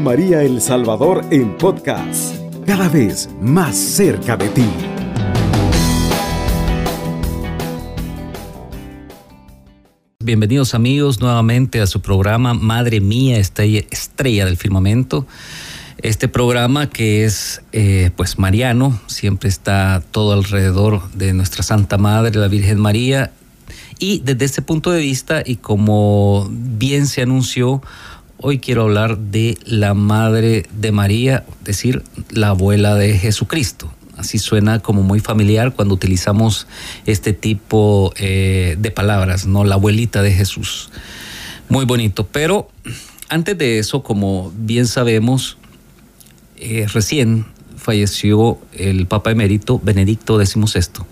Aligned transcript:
María 0.00 0.42
El 0.42 0.60
Salvador 0.60 1.24
en 1.30 1.56
podcast, 1.56 2.34
cada 2.66 2.88
vez 2.88 3.28
más 3.40 3.76
cerca 3.76 4.36
de 4.36 4.48
ti. 4.48 4.64
Bienvenidos 10.18 10.74
amigos 10.74 11.20
nuevamente 11.20 11.80
a 11.80 11.86
su 11.86 12.00
programa 12.00 12.52
Madre 12.52 13.00
Mía, 13.00 13.38
estrella, 13.38 13.82
estrella 13.90 14.44
del 14.44 14.56
firmamento. 14.56 15.26
Este 16.02 16.28
programa 16.28 16.88
que 16.90 17.24
es 17.24 17.62
eh, 17.72 18.10
pues 18.16 18.38
mariano, 18.38 19.00
siempre 19.06 19.48
está 19.48 20.02
todo 20.10 20.32
alrededor 20.32 21.10
de 21.12 21.32
nuestra 21.32 21.62
Santa 21.62 21.96
Madre, 21.96 22.38
la 22.38 22.48
Virgen 22.48 22.78
María. 22.78 23.32
Y 23.98 24.20
desde 24.20 24.44
este 24.44 24.62
punto 24.62 24.90
de 24.90 25.00
vista, 25.00 25.42
y 25.44 25.56
como 25.56 26.48
bien 26.50 27.06
se 27.06 27.22
anunció, 27.22 27.82
hoy 28.38 28.58
quiero 28.58 28.82
hablar 28.82 29.18
de 29.18 29.58
la 29.64 29.94
Madre 29.94 30.66
de 30.72 30.92
María, 30.92 31.44
es 31.60 31.64
decir, 31.64 32.02
la 32.30 32.48
abuela 32.48 32.94
de 32.94 33.18
Jesucristo. 33.18 33.92
Así 34.16 34.38
suena 34.38 34.80
como 34.80 35.02
muy 35.02 35.20
familiar 35.20 35.74
cuando 35.74 35.94
utilizamos 35.94 36.66
este 37.04 37.32
tipo 37.32 38.12
eh, 38.16 38.76
de 38.78 38.90
palabras, 38.90 39.46
¿no? 39.46 39.64
La 39.64 39.74
abuelita 39.74 40.22
de 40.22 40.32
Jesús. 40.32 40.90
Muy 41.68 41.84
bonito. 41.84 42.26
Pero 42.26 42.68
antes 43.28 43.58
de 43.58 43.78
eso, 43.78 44.02
como 44.02 44.52
bien 44.56 44.86
sabemos, 44.86 45.58
eh, 46.56 46.86
recién 46.92 47.44
falleció 47.76 48.58
el 48.72 49.06
Papa 49.06 49.30
Emérito 49.30 49.78
Benedicto 49.78 50.42
XVI. 50.42 51.04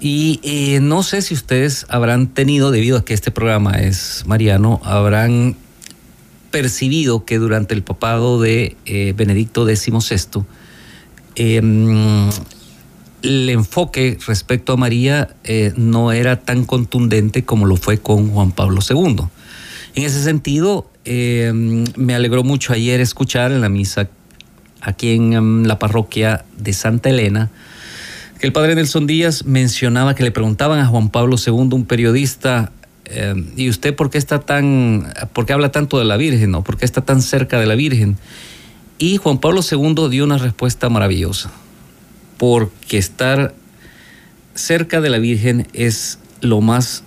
Y 0.00 0.40
eh, 0.42 0.80
no 0.80 1.02
sé 1.02 1.22
si 1.22 1.34
ustedes 1.34 1.86
habrán 1.88 2.28
tenido, 2.28 2.70
debido 2.70 2.98
a 2.98 3.04
que 3.04 3.14
este 3.14 3.30
programa 3.30 3.72
es 3.72 4.24
mariano, 4.26 4.80
habrán 4.84 5.56
percibido 6.54 7.24
que 7.24 7.38
durante 7.38 7.74
el 7.74 7.82
papado 7.82 8.40
de 8.40 8.76
eh, 8.86 9.12
Benedicto 9.16 9.66
XVI, 9.66 10.44
em, 11.34 12.30
el 13.22 13.50
enfoque 13.50 14.18
respecto 14.24 14.74
a 14.74 14.76
María 14.76 15.34
no 15.76 16.12
era 16.12 16.40
tan 16.40 16.64
contundente 16.64 17.44
como 17.44 17.66
lo 17.66 17.74
fue 17.74 17.98
con 17.98 18.30
Juan 18.30 18.52
Pablo 18.52 18.80
II. 18.88 19.16
En 19.96 20.04
ese 20.04 20.22
sentido, 20.22 20.88
em, 21.04 21.84
me 21.96 22.14
alegró 22.14 22.44
mucho 22.44 22.72
ayer 22.72 23.00
escuchar 23.00 23.50
en 23.50 23.60
la 23.60 23.68
misa 23.68 24.08
aquí 24.80 25.10
en 25.10 25.32
em, 25.32 25.64
la 25.64 25.80
parroquia 25.80 26.44
de 26.56 26.72
Santa 26.72 27.10
Elena, 27.10 27.50
que 28.38 28.46
el 28.46 28.52
padre 28.52 28.74
Nelson 28.74 29.06
Díaz 29.08 29.44
mencionaba 29.44 30.14
que 30.14 30.22
le 30.22 30.30
preguntaban 30.30 30.78
a 30.78 30.86
Juan 30.86 31.08
Pablo 31.08 31.36
II, 31.44 31.70
un 31.72 31.86
periodista, 31.86 32.70
em, 33.04 33.52
¿y 33.56 33.68
usted 33.68 33.94
por 33.94 34.10
qué 34.10 34.18
está 34.18 34.40
tan, 34.40 35.12
por 35.32 35.46
qué 35.46 35.52
habla 35.52 35.70
tanto 35.72 35.98
de 35.98 36.04
la 36.04 36.16
Virgen, 36.16 36.54
o 36.54 36.62
por 36.62 36.76
qué 36.76 36.84
está 36.84 37.00
tan 37.00 37.22
cerca 37.22 37.58
de 37.58 37.66
la 37.66 37.74
Virgen? 37.74 38.16
Y 38.98 39.16
Juan 39.16 39.38
Pablo 39.38 39.60
II 39.68 40.08
dio 40.10 40.24
una 40.24 40.38
respuesta 40.38 40.88
maravillosa, 40.88 41.50
porque 42.38 42.98
estar 42.98 43.54
cerca 44.54 45.00
de 45.00 45.10
la 45.10 45.18
Virgen 45.18 45.66
es 45.72 46.18
lo 46.40 46.60
más 46.60 47.02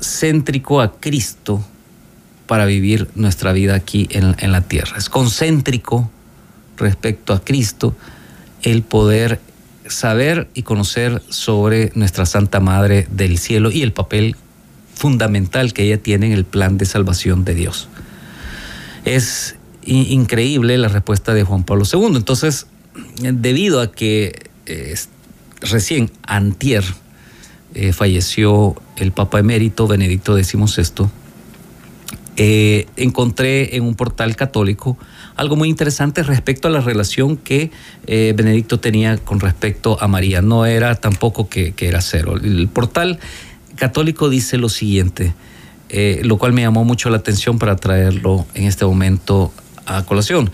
céntrico 0.00 0.80
a 0.80 1.00
Cristo 1.00 1.64
para 2.46 2.66
vivir 2.66 3.08
nuestra 3.14 3.52
vida 3.52 3.74
aquí 3.74 4.06
en, 4.10 4.36
en 4.38 4.52
la 4.52 4.60
tierra. 4.60 4.96
Es 4.98 5.08
concéntrico 5.08 6.10
respecto 6.76 7.32
a 7.32 7.42
Cristo, 7.42 7.96
el 8.62 8.82
poder 8.82 9.40
saber 9.86 10.48
y 10.54 10.62
conocer 10.62 11.22
sobre 11.28 11.92
nuestra 11.94 12.26
Santa 12.26 12.60
Madre 12.60 13.06
del 13.10 13.38
Cielo 13.38 13.70
y 13.70 13.82
el 13.82 13.92
papel 13.92 14.36
fundamental 14.94 15.72
que 15.72 15.84
ella 15.84 16.02
tiene 16.02 16.26
en 16.26 16.32
el 16.32 16.44
plan 16.44 16.78
de 16.78 16.86
salvación 16.86 17.44
de 17.44 17.54
Dios. 17.54 17.88
Es 19.04 19.56
increíble 19.84 20.78
la 20.78 20.88
respuesta 20.88 21.34
de 21.34 21.44
Juan 21.44 21.64
Pablo 21.64 21.84
II. 21.90 22.16
Entonces, 22.16 22.66
debido 23.20 23.80
a 23.80 23.92
que 23.92 24.50
recién 25.60 26.10
antier 26.22 26.84
eh, 27.74 27.92
falleció 27.92 28.76
el 28.96 29.10
Papa 29.10 29.40
emérito 29.40 29.88
Benedicto 29.88 30.36
XVI, 30.36 31.08
eh, 32.36 32.86
encontré 32.96 33.76
en 33.76 33.84
un 33.84 33.94
portal 33.94 34.36
católico 34.36 34.96
algo 35.36 35.56
muy 35.56 35.68
interesante 35.68 36.22
respecto 36.22 36.68
a 36.68 36.70
la 36.70 36.80
relación 36.80 37.36
que 37.36 37.72
eh, 38.06 38.32
Benedicto 38.36 38.78
tenía 38.78 39.18
con 39.18 39.40
respecto 39.40 40.00
a 40.00 40.06
María. 40.06 40.42
No 40.42 40.66
era 40.66 40.94
tampoco 40.94 41.48
que, 41.48 41.74
era 41.76 42.00
cero. 42.00 42.36
El 42.36 42.68
portal 42.68 43.18
católico 43.76 44.28
dice 44.28 44.58
lo 44.58 44.68
siguiente, 44.68 45.34
eh, 45.88 46.20
lo 46.24 46.38
cual 46.38 46.52
me 46.52 46.62
llamó 46.62 46.84
mucho 46.84 47.10
la 47.10 47.18
atención 47.18 47.58
para 47.58 47.76
traerlo 47.76 48.46
en 48.54 48.64
este 48.64 48.84
momento 48.84 49.52
a 49.86 50.04
colación. 50.04 50.50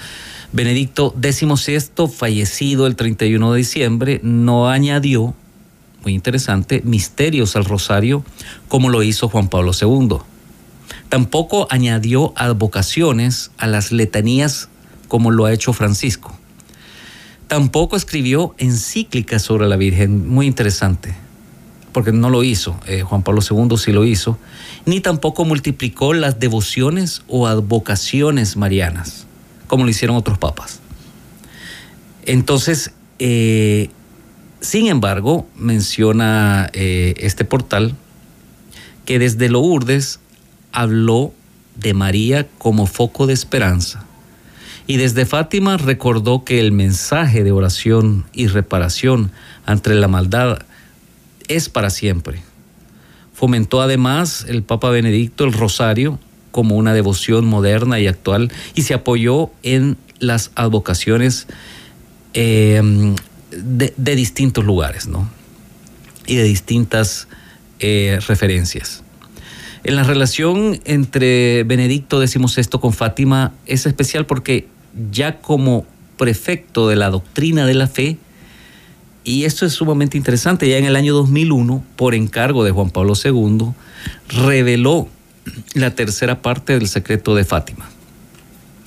Benedicto 0.53 1.14
XVI, 1.20 2.08
fallecido 2.08 2.86
el 2.86 2.97
31 2.97 3.53
de 3.53 3.58
diciembre, 3.58 4.20
no 4.22 4.69
añadió, 4.69 5.34
muy 6.03 6.14
interesante, 6.14 6.82
misterios 6.84 7.56
al 7.56 7.64
rosario 7.64 8.25
como 8.69 8.88
lo 8.88 9.03
hizo 9.03 9.28
Juan 9.28 9.48
Pablo 9.48 9.72
II. 9.81 10.16
Tampoco 11.08 11.69
añadió 11.70 12.32
advocaciones 12.37 13.50
a 13.58 13.66
las 13.66 13.92
letanías 13.92 14.69
como 15.08 15.31
lo 15.31 15.44
ha 15.44 15.52
hecho 15.52 15.72
Francisco. 15.72 16.37
Tampoco 17.48 17.97
escribió 17.97 18.54
encíclicas 18.58 19.42
sobre 19.42 19.69
la 19.69 19.76
Virgen, 19.76 20.28
muy 20.28 20.47
interesante, 20.47 21.14
porque 21.93 22.12
no 22.12 22.31
lo 22.31 22.43
hizo, 22.45 22.78
eh, 22.87 23.03
Juan 23.03 23.23
Pablo 23.23 23.41
II 23.49 23.77
sí 23.77 23.93
lo 23.93 24.05
hizo, 24.05 24.39
ni 24.87 25.01
tampoco 25.01 25.45
multiplicó 25.45 26.15
las 26.15 26.39
devociones 26.39 27.23
o 27.28 27.47
advocaciones 27.47 28.56
marianas, 28.56 29.27
como 29.67 29.84
lo 29.84 29.91
hicieron 29.91 30.17
otros 30.17 30.39
papas. 30.39 30.81
Entonces, 32.25 32.93
eh, 33.19 33.91
sin 34.61 34.87
embargo, 34.87 35.47
menciona 35.56 36.71
eh, 36.73 37.15
este 37.19 37.45
portal 37.45 37.95
que 39.05 39.19
desde 39.19 39.49
Lourdes 39.49 40.21
habló 40.73 41.33
de 41.77 41.95
María 41.95 42.47
como 42.59 42.87
foco 42.87 43.27
de 43.27 43.33
esperanza 43.33 44.05
y 44.91 44.97
desde 44.97 45.25
Fátima 45.25 45.77
recordó 45.77 46.45
que 46.45 46.59
el 46.59 46.73
mensaje 46.73 47.45
de 47.45 47.53
oración 47.53 48.25
y 48.33 48.49
reparación 48.49 49.31
ante 49.65 49.95
la 49.95 50.09
maldad 50.09 50.59
es 51.50 51.69
para 51.69 51.91
siempre. 51.91 52.41
Fomentó 53.34 53.83
además 53.83 54.47
el 54.49 54.62
Papa 54.62 54.88
Benedicto 54.91 55.44
el 55.44 55.53
rosario 55.53 56.19
como 56.53 56.77
una 56.77 56.94
devoción 56.94 57.44
moderna 57.44 57.99
y 58.00 58.06
actual 58.06 58.53
y 58.75 58.83
se 58.83 58.94
apoyó 58.94 59.50
en 59.62 59.97
las 60.19 60.53
advocaciones 60.55 61.47
em, 62.34 63.16
de, 63.50 64.16
distintos 64.16 64.65
lugares 64.65 65.06
¿no? 65.06 65.28
y 66.27 66.37
de 66.37 66.44
distintas 66.44 67.28
eh, 67.81 68.21
referencias. 68.27 69.03
En 69.82 69.97
la 69.97 70.05
relación 70.05 70.81
entre 70.84 71.65
Benedicto 71.65 72.25
XVI 72.25 72.78
con 72.78 72.93
Fátima 72.93 73.55
es 73.67 73.87
especial 73.87 74.27
porque 74.27 74.69
ya 75.11 75.41
como 75.41 75.87
prefecto 76.17 76.88
de 76.88 76.97
la 76.97 77.11
doctrina 77.11 77.65
de 77.67 77.75
la 77.75 77.87
fe, 77.87 78.19
y 79.25 79.44
esto 79.44 79.66
es 79.66 79.72
sumamente 79.72 80.16
interesante, 80.16 80.69
ya 80.69 80.78
en 80.78 80.84
el 80.84 80.97
año 80.97 81.14
2001, 81.14 81.84
por 81.97 82.14
encargo 82.14 82.64
de 82.64 82.70
Juan 82.70 82.91
Pablo 82.91 83.14
II, 83.22 83.72
reveló 84.28 85.08
la 85.75 85.94
tercera 85.94 86.42
parte 86.42 86.75
del 86.78 86.88
secreto 86.88 87.34
de 87.34 87.44
Fátima. 87.44 87.88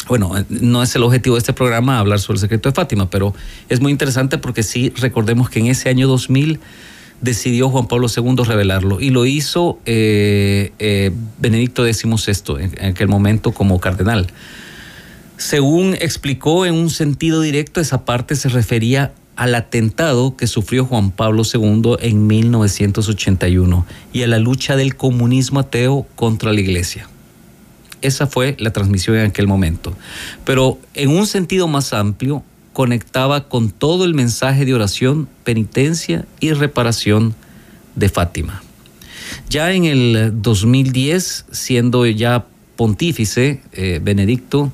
Bueno, 0.07 0.33
no 0.49 0.83
es 0.83 0.95
el 0.95 1.03
objetivo 1.03 1.35
de 1.35 1.39
este 1.39 1.53
programa 1.53 1.99
hablar 1.99 2.19
sobre 2.19 2.37
el 2.37 2.41
secreto 2.41 2.69
de 2.69 2.75
Fátima, 2.75 3.09
pero 3.09 3.33
es 3.69 3.79
muy 3.79 3.91
interesante 3.91 4.37
porque 4.37 4.63
sí 4.63 4.91
recordemos 4.97 5.49
que 5.49 5.59
en 5.59 5.67
ese 5.67 5.89
año 5.89 6.07
2000 6.07 6.59
decidió 7.21 7.69
Juan 7.69 7.87
Pablo 7.87 8.07
II 8.13 8.43
revelarlo 8.43 8.99
y 8.99 9.09
lo 9.09 9.25
hizo 9.25 9.79
eh, 9.85 10.73
eh, 10.79 11.11
Benedicto 11.39 11.85
XVI 11.85 12.57
en 12.59 12.85
aquel 12.85 13.07
momento 13.07 13.53
como 13.53 13.79
cardenal. 13.79 14.27
Según 15.37 15.95
explicó 15.95 16.65
en 16.65 16.75
un 16.75 16.89
sentido 16.89 17.41
directo, 17.41 17.79
esa 17.79 18.03
parte 18.03 18.35
se 18.35 18.49
refería 18.49 19.13
al 19.35 19.55
atentado 19.55 20.35
que 20.37 20.47
sufrió 20.47 20.85
Juan 20.85 21.11
Pablo 21.11 21.43
II 21.51 21.95
en 21.99 22.27
1981 22.27 23.85
y 24.11 24.23
a 24.23 24.27
la 24.27 24.39
lucha 24.39 24.75
del 24.75 24.95
comunismo 24.95 25.59
ateo 25.59 26.05
contra 26.15 26.53
la 26.53 26.59
iglesia. 26.59 27.09
Esa 28.01 28.27
fue 28.27 28.55
la 28.59 28.71
transmisión 28.71 29.15
en 29.17 29.27
aquel 29.27 29.47
momento. 29.47 29.95
Pero 30.45 30.77
en 30.93 31.09
un 31.09 31.25
sentido 31.25 31.67
más 31.67 31.93
amplio, 31.93 32.43
conectaba 32.73 33.47
con 33.47 33.69
todo 33.69 34.03
el 34.03 34.13
mensaje 34.13 34.65
de 34.65 34.73
oración, 34.73 35.29
penitencia 35.43 36.25
y 36.39 36.51
reparación 36.51 37.33
de 37.95 38.09
Fátima. 38.09 38.61
Ya 39.49 39.71
en 39.71 39.85
el 39.85 40.33
2010, 40.41 41.45
siendo 41.51 42.05
ya 42.05 42.45
pontífice, 42.75 43.61
eh, 43.71 43.99
Benedicto 44.03 44.71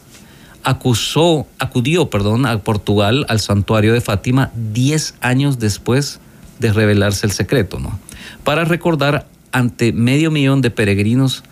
acusó, 0.69 1.47
acudió 1.57 2.09
perdón, 2.09 2.45
a 2.45 2.57
Portugal 2.59 3.25
al 3.29 3.39
santuario 3.39 3.93
de 3.93 4.01
Fátima 4.01 4.51
10 4.55 5.15
años 5.21 5.59
después 5.59 6.19
de 6.59 6.71
revelarse 6.71 7.25
el 7.25 7.31
secreto, 7.31 7.79
¿no? 7.79 7.99
para 8.43 8.65
recordar 8.65 9.27
ante 9.51 9.91
medio 9.93 10.31
millón 10.31 10.61
de 10.61 10.71
peregrinos 10.71 11.43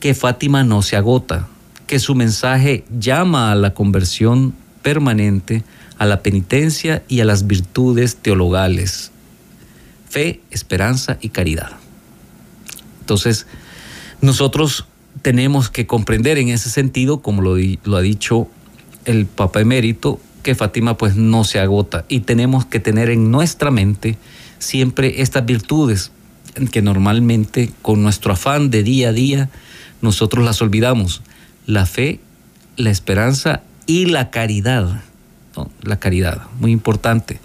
que 0.00 0.14
Fátima 0.14 0.64
no 0.64 0.82
se 0.82 0.96
agota, 0.96 1.48
que 1.86 1.98
su 1.98 2.14
mensaje 2.14 2.84
llama 2.98 3.52
a 3.52 3.54
la 3.54 3.74
conversión 3.74 4.54
permanente, 4.82 5.64
a 5.98 6.06
la 6.06 6.22
penitencia 6.22 7.02
y 7.08 7.20
a 7.20 7.24
las 7.24 7.46
virtudes 7.46 8.16
teologales, 8.16 9.12
fe, 10.08 10.40
esperanza 10.50 11.18
y 11.20 11.30
caridad. 11.30 11.70
Entonces, 13.00 13.46
nosotros 14.20 14.86
tenemos 15.26 15.70
que 15.70 15.88
comprender 15.88 16.38
en 16.38 16.50
ese 16.50 16.70
sentido, 16.70 17.20
como 17.20 17.42
lo, 17.42 17.56
ha 17.96 18.00
dicho 18.00 18.46
el 19.06 19.26
Papa 19.26 19.60
Emérito, 19.60 20.20
que 20.44 20.54
Fátima 20.54 20.96
pues 20.96 21.16
no 21.16 21.42
se 21.42 21.58
agota 21.58 22.04
y 22.08 22.20
tenemos 22.20 22.64
que 22.64 22.78
tener 22.78 23.10
en 23.10 23.32
nuestra 23.32 23.72
mente 23.72 24.16
siempre 24.60 25.22
estas 25.22 25.44
virtudes 25.44 26.12
que 26.70 26.80
normalmente 26.80 27.72
con 27.82 28.04
nuestro 28.04 28.34
afán 28.34 28.70
de 28.70 28.84
día 28.84 29.08
a 29.08 29.12
día 29.12 29.50
nosotros 30.00 30.44
las 30.44 30.62
olvidamos. 30.62 31.22
La 31.66 31.86
fe, 31.86 32.20
la 32.76 32.90
esperanza 32.90 33.62
y 33.84 34.06
la 34.06 34.30
caridad. 34.30 35.02
La 35.82 35.98
caridad, 35.98 36.42
muy 36.60 36.70
importante. 36.70 37.40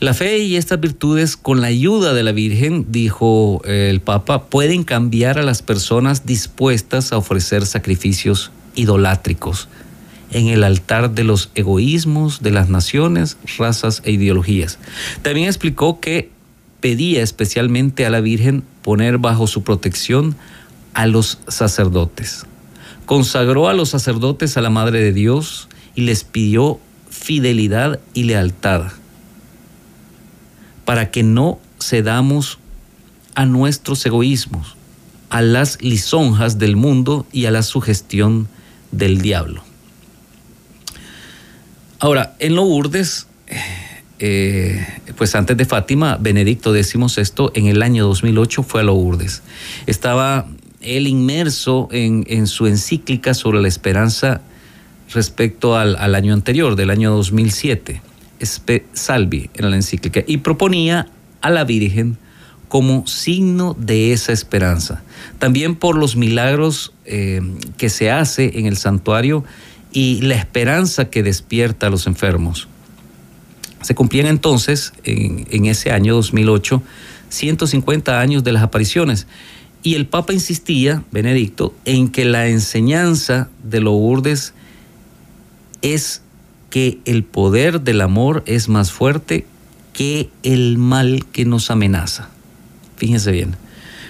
La 0.00 0.14
fe 0.14 0.38
y 0.38 0.56
estas 0.56 0.80
virtudes, 0.80 1.36
con 1.36 1.60
la 1.60 1.66
ayuda 1.66 2.14
de 2.14 2.22
la 2.22 2.32
Virgen, 2.32 2.86
dijo 2.88 3.60
el 3.66 4.00
Papa, 4.00 4.44
pueden 4.46 4.82
cambiar 4.82 5.38
a 5.38 5.42
las 5.42 5.60
personas 5.60 6.24
dispuestas 6.24 7.12
a 7.12 7.18
ofrecer 7.18 7.66
sacrificios 7.66 8.50
idolátricos 8.74 9.68
en 10.30 10.46
el 10.46 10.64
altar 10.64 11.10
de 11.10 11.24
los 11.24 11.50
egoísmos 11.54 12.40
de 12.40 12.50
las 12.50 12.70
naciones, 12.70 13.36
razas 13.58 14.00
e 14.06 14.12
ideologías. 14.12 14.78
También 15.20 15.48
explicó 15.48 16.00
que 16.00 16.30
pedía 16.80 17.22
especialmente 17.22 18.06
a 18.06 18.10
la 18.10 18.22
Virgen 18.22 18.62
poner 18.80 19.18
bajo 19.18 19.46
su 19.46 19.64
protección 19.64 20.34
a 20.94 21.06
los 21.08 21.40
sacerdotes. 21.46 22.46
Consagró 23.04 23.68
a 23.68 23.74
los 23.74 23.90
sacerdotes 23.90 24.56
a 24.56 24.62
la 24.62 24.70
Madre 24.70 25.02
de 25.02 25.12
Dios 25.12 25.68
y 25.94 26.02
les 26.02 26.24
pidió 26.24 26.80
fidelidad 27.10 28.00
y 28.14 28.22
lealtad 28.22 28.92
para 30.90 31.12
que 31.12 31.22
no 31.22 31.60
cedamos 31.80 32.58
a 33.36 33.46
nuestros 33.46 34.04
egoísmos, 34.04 34.74
a 35.28 35.40
las 35.40 35.80
lisonjas 35.80 36.58
del 36.58 36.74
mundo 36.74 37.28
y 37.30 37.46
a 37.46 37.52
la 37.52 37.62
sugestión 37.62 38.48
del 38.90 39.22
diablo. 39.22 39.62
Ahora, 42.00 42.34
en 42.40 42.56
Lourdes, 42.56 43.28
eh, 44.18 44.84
pues 45.16 45.36
antes 45.36 45.56
de 45.56 45.64
Fátima, 45.64 46.16
Benedicto 46.16 46.72
XVI 46.72 47.52
en 47.54 47.66
el 47.68 47.82
año 47.82 48.08
2008 48.08 48.64
fue 48.64 48.80
a 48.80 48.82
Lourdes. 48.82 49.42
Estaba 49.86 50.48
él 50.80 51.06
inmerso 51.06 51.88
en, 51.92 52.48
su 52.48 52.66
encíclica 52.66 53.34
sobre 53.34 53.62
la 53.62 53.68
esperanza 53.68 54.40
respecto 55.14 55.76
al, 55.76 55.94
al 55.94 56.16
año 56.16 56.34
anterior, 56.34 56.74
del 56.74 56.90
año 56.90 57.12
2007, 57.12 58.09
Salvi, 58.92 59.50
en 59.54 59.70
la 59.70 59.76
encíclica, 59.76 60.22
y 60.26 60.38
proponía 60.38 61.08
a 61.40 61.50
la 61.50 61.64
Virgen 61.64 62.18
como 62.68 63.06
signo 63.06 63.74
de 63.78 64.12
esa 64.12 64.32
esperanza. 64.32 65.02
También 65.38 65.74
por 65.74 65.96
los 65.96 66.14
milagros 66.14 66.92
eh, 67.04 67.40
que 67.76 67.88
se 67.88 68.10
hace 68.10 68.58
en 68.60 68.66
el 68.66 68.76
santuario 68.76 69.44
y 69.92 70.20
la 70.20 70.36
esperanza 70.36 71.10
que 71.10 71.22
despierta 71.22 71.88
a 71.88 71.90
los 71.90 72.06
enfermos. 72.06 72.68
Se 73.82 73.94
cumplían 73.94 74.26
entonces, 74.26 74.92
en, 75.04 75.66
ese 75.66 75.90
año 75.90 76.14
2008, 76.14 76.82
150 77.30 78.20
años 78.20 78.44
de 78.44 78.52
las 78.52 78.62
apariciones. 78.62 79.26
Y 79.82 79.94
el 79.94 80.06
Papa 80.06 80.32
insistía, 80.32 81.02
Benedicto, 81.10 81.74
en 81.86 82.08
que 82.08 82.26
la 82.26 82.48
enseñanza 82.48 83.48
de 83.64 83.80
Lourdes 83.80 84.52
es 85.80 86.22
que 86.70 86.98
el 87.04 87.24
poder 87.24 87.82
del 87.82 88.00
amor 88.00 88.42
es 88.46 88.68
más 88.68 88.92
fuerte 88.92 89.46
que 89.92 90.30
el 90.42 90.78
mal 90.78 91.26
que 91.32 91.44
nos 91.44 91.70
amenaza. 91.70 92.30
Fíjense 92.96 93.32
bien, 93.32 93.56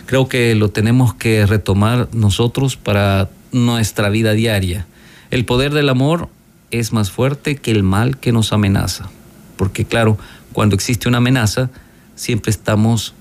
creo 0.07 0.29
que 0.29 0.55
lo 0.55 0.69
tenemos 0.71 1.15
que 1.15 1.47
retomar 1.47 2.09
nosotros 2.13 2.77
para 2.77 3.31
nuestra 3.51 4.11
vida 4.11 4.33
diaria. 4.33 4.87
El 5.31 5.45
poder 5.45 5.73
del 5.73 5.89
amor 5.89 6.29
es 6.71 6.93
más 6.93 7.11
fuerte 7.11 7.57
que 7.57 7.71
el 7.71 7.83
mal 7.83 8.19
que 8.19 8.33
nos 8.33 8.53
amenaza. 8.53 9.11
Porque 9.57 9.85
claro, 9.85 10.19
cuando 10.53 10.75
existe 10.75 11.09
una 11.09 11.19
amenaza, 11.19 11.71
siempre 12.15 12.51
estamos 12.51 13.15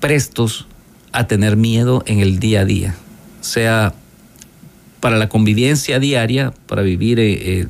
prestos 0.00 0.66
a 1.12 1.26
tener 1.26 1.56
miedo 1.56 2.02
en 2.06 2.20
el 2.20 2.38
día 2.38 2.60
a 2.60 2.64
día. 2.64 2.94
Sea 3.40 3.94
para 5.00 5.16
la 5.16 5.28
convivencia 5.28 5.98
diaria, 5.98 6.52
para 6.66 6.82
vivir 6.82 7.18
eh, 7.20 7.60
eh, 7.60 7.66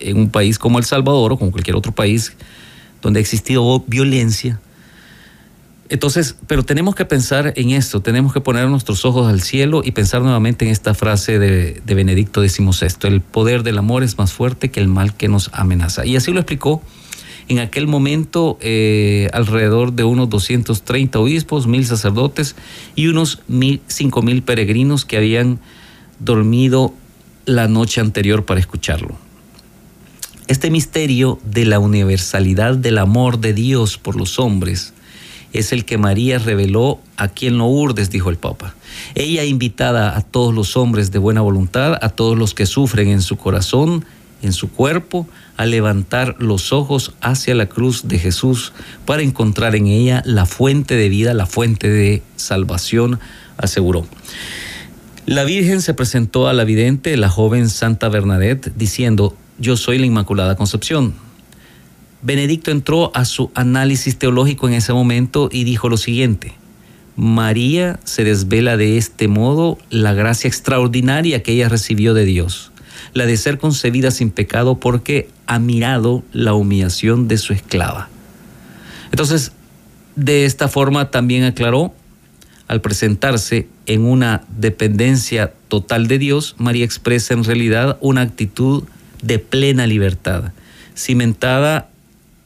en 0.00 0.18
un 0.18 0.30
país 0.30 0.58
como 0.58 0.78
El 0.78 0.84
Salvador 0.84 1.32
o 1.32 1.38
como 1.38 1.50
cualquier 1.50 1.76
otro 1.76 1.92
país 1.92 2.34
donde 3.02 3.18
ha 3.18 3.22
existido 3.22 3.82
violencia, 3.86 4.60
entonces, 5.90 6.36
pero 6.46 6.62
tenemos 6.62 6.94
que 6.94 7.04
pensar 7.04 7.52
en 7.56 7.70
esto, 7.70 8.00
tenemos 8.00 8.32
que 8.32 8.40
poner 8.40 8.68
nuestros 8.68 9.04
ojos 9.04 9.26
al 9.26 9.42
cielo 9.42 9.82
y 9.84 9.90
pensar 9.90 10.22
nuevamente 10.22 10.64
en 10.64 10.70
esta 10.70 10.94
frase 10.94 11.40
de, 11.40 11.82
Benedicto 11.84 12.46
XVI, 12.46 13.08
el 13.08 13.20
poder 13.20 13.64
del 13.64 13.76
amor 13.76 14.04
es 14.04 14.16
más 14.16 14.32
fuerte 14.32 14.70
que 14.70 14.78
el 14.78 14.86
mal 14.86 15.16
que 15.16 15.26
nos 15.26 15.50
amenaza. 15.52 16.06
Y 16.06 16.14
así 16.14 16.32
lo 16.32 16.38
explicó 16.38 16.80
en 17.48 17.58
aquel 17.58 17.88
momento 17.88 18.56
eh, 18.60 19.28
alrededor 19.32 19.92
de 19.92 20.04
unos 20.04 20.30
230 20.30 21.18
obispos, 21.18 21.66
mil 21.66 21.84
sacerdotes 21.84 22.54
y 22.94 23.08
unos 23.08 23.42
mil, 23.48 23.80
cinco 23.88 24.22
mil 24.22 24.44
peregrinos 24.44 25.04
que 25.04 25.16
habían 25.16 25.58
dormido 26.20 26.94
la 27.46 27.66
noche 27.66 28.00
anterior 28.00 28.44
para 28.44 28.60
escucharlo. 28.60 29.16
Este 30.50 30.68
misterio 30.72 31.38
de 31.44 31.64
la 31.64 31.78
universalidad 31.78 32.74
del 32.74 32.98
amor 32.98 33.38
de 33.38 33.54
Dios 33.54 33.98
por 33.98 34.16
los 34.16 34.40
hombres, 34.40 34.92
es 35.52 35.70
el 35.70 35.84
que 35.84 35.96
María 35.96 36.40
reveló 36.40 36.98
a 37.16 37.28
quien 37.28 37.56
lo 37.56 37.66
urdes, 37.66 38.10
dijo 38.10 38.30
el 38.30 38.36
Papa. 38.36 38.74
Ella 39.14 39.44
invitada 39.44 40.16
a 40.16 40.22
todos 40.22 40.52
los 40.52 40.76
hombres 40.76 41.12
de 41.12 41.20
buena 41.20 41.40
voluntad, 41.40 41.96
a 42.02 42.08
todos 42.08 42.36
los 42.36 42.52
que 42.52 42.66
sufren 42.66 43.06
en 43.10 43.22
su 43.22 43.36
corazón, 43.36 44.04
en 44.42 44.52
su 44.52 44.72
cuerpo, 44.72 45.28
a 45.56 45.66
levantar 45.66 46.34
los 46.40 46.72
ojos 46.72 47.14
hacia 47.20 47.54
la 47.54 47.66
cruz 47.66 48.08
de 48.08 48.18
Jesús 48.18 48.72
para 49.06 49.22
encontrar 49.22 49.76
en 49.76 49.86
ella 49.86 50.20
la 50.26 50.46
fuente 50.46 50.96
de 50.96 51.08
vida, 51.08 51.32
la 51.32 51.46
fuente 51.46 51.88
de 51.88 52.24
salvación, 52.34 53.20
aseguró. 53.56 54.04
La 55.26 55.44
Virgen 55.44 55.80
se 55.80 55.94
presentó 55.94 56.48
a 56.48 56.52
la 56.54 56.64
vidente, 56.64 57.16
la 57.16 57.28
joven 57.28 57.68
Santa 57.68 58.08
Bernadette, 58.08 58.72
diciendo, 58.74 59.36
yo 59.60 59.76
soy 59.76 59.98
la 59.98 60.06
Inmaculada 60.06 60.56
Concepción 60.56 61.14
Benedicto 62.22 62.70
entró 62.70 63.10
a 63.14 63.24
su 63.24 63.50
análisis 63.54 64.18
teológico 64.18 64.68
en 64.68 64.74
ese 64.74 64.92
momento 64.92 65.48
y 65.50 65.64
dijo 65.64 65.88
lo 65.88 65.96
siguiente, 65.96 66.52
María 67.16 67.98
se 68.04 68.24
desvela 68.24 68.76
de 68.76 68.98
este 68.98 69.26
modo 69.26 69.78
la 69.88 70.12
gracia 70.12 70.48
extraordinaria 70.48 71.42
que 71.42 71.52
ella 71.52 71.70
recibió 71.70 72.12
de 72.12 72.26
Dios, 72.26 72.72
la 73.14 73.24
de 73.24 73.38
ser 73.38 73.56
concebida 73.56 74.10
sin 74.10 74.30
pecado 74.30 74.78
porque 74.78 75.30
ha 75.46 75.58
mirado 75.58 76.22
la 76.32 76.52
humillación 76.52 77.26
de 77.26 77.38
su 77.38 77.54
esclava. 77.54 78.10
Entonces, 79.12 79.52
de 80.14 80.44
esta 80.44 80.68
forma 80.68 81.10
también 81.10 81.44
aclaró, 81.44 81.94
al 82.68 82.82
presentarse 82.82 83.66
en 83.86 84.04
una 84.04 84.44
dependencia 84.56 85.54
total 85.68 86.06
de 86.06 86.18
Dios, 86.18 86.54
María 86.58 86.84
expresa 86.84 87.34
en 87.34 87.44
realidad 87.44 87.96
una 88.00 88.20
actitud 88.20 88.84
de 89.22 89.38
plena 89.38 89.86
libertad, 89.86 90.52
cimentada 90.96 91.88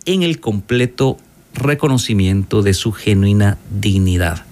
en 0.04 0.22
el 0.22 0.40
completo 0.40 1.18
reconocimiento 1.54 2.62
de 2.62 2.74
su 2.74 2.92
genuina 2.92 3.58
dignidad. 3.70 4.44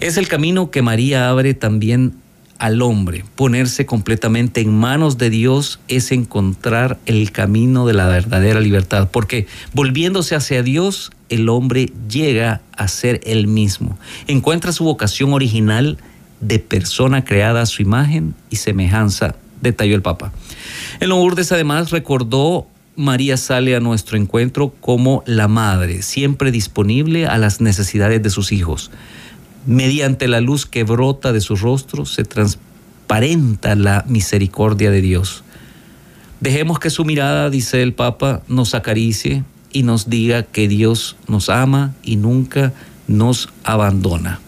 Es 0.00 0.16
el 0.16 0.28
camino 0.28 0.70
que 0.70 0.82
María 0.82 1.28
abre 1.28 1.54
también 1.54 2.14
al 2.58 2.80
hombre. 2.80 3.24
Ponerse 3.34 3.86
completamente 3.86 4.60
en 4.60 4.72
manos 4.72 5.18
de 5.18 5.30
Dios 5.30 5.80
es 5.88 6.12
encontrar 6.12 6.98
el 7.06 7.32
camino 7.32 7.86
de 7.86 7.94
la 7.94 8.06
verdadera 8.06 8.60
libertad, 8.60 9.10
porque 9.10 9.48
volviéndose 9.72 10.36
hacia 10.36 10.62
Dios, 10.62 11.10
el 11.28 11.48
hombre 11.48 11.92
llega 12.08 12.60
a 12.76 12.86
ser 12.86 13.20
él 13.24 13.48
mismo. 13.48 13.98
Encuentra 14.28 14.70
su 14.70 14.84
vocación 14.84 15.32
original 15.32 15.98
de 16.40 16.58
persona 16.60 17.24
creada 17.24 17.62
a 17.62 17.66
su 17.66 17.82
imagen 17.82 18.34
y 18.48 18.56
semejanza, 18.56 19.34
detalló 19.62 19.94
el 19.94 20.02
Papa. 20.02 20.32
En 21.00 21.08
Lourdes 21.08 21.50
además 21.52 21.90
recordó 21.90 22.66
María 22.94 23.38
sale 23.38 23.74
a 23.74 23.80
nuestro 23.80 24.18
encuentro 24.18 24.74
como 24.80 25.22
la 25.26 25.48
madre, 25.48 26.02
siempre 26.02 26.50
disponible 26.50 27.26
a 27.26 27.38
las 27.38 27.62
necesidades 27.62 28.22
de 28.22 28.28
sus 28.28 28.52
hijos. 28.52 28.90
Mediante 29.64 30.28
la 30.28 30.42
luz 30.42 30.66
que 30.66 30.84
brota 30.84 31.32
de 31.32 31.40
su 31.40 31.56
rostro 31.56 32.04
se 32.04 32.24
transparenta 32.24 33.74
la 33.76 34.04
misericordia 34.08 34.90
de 34.90 35.00
Dios. 35.00 35.42
Dejemos 36.40 36.80
que 36.80 36.90
su 36.90 37.04
mirada, 37.04 37.48
dice 37.48 37.82
el 37.82 37.94
Papa, 37.94 38.42
nos 38.48 38.74
acaricie 38.74 39.44
y 39.72 39.84
nos 39.84 40.10
diga 40.10 40.42
que 40.42 40.68
Dios 40.68 41.16
nos 41.28 41.48
ama 41.48 41.94
y 42.02 42.16
nunca 42.16 42.74
nos 43.06 43.48
abandona. 43.64 44.40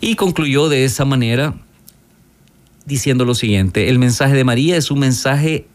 Y 0.00 0.16
concluyó 0.16 0.68
de 0.68 0.84
esa 0.84 1.04
manera 1.04 1.54
diciendo 2.90 3.24
lo 3.24 3.34
siguiente, 3.34 3.88
el 3.88 4.00
mensaje 4.00 4.34
de 4.34 4.42
María 4.42 4.76
es 4.76 4.90
un 4.90 4.98
mensaje 4.98 5.66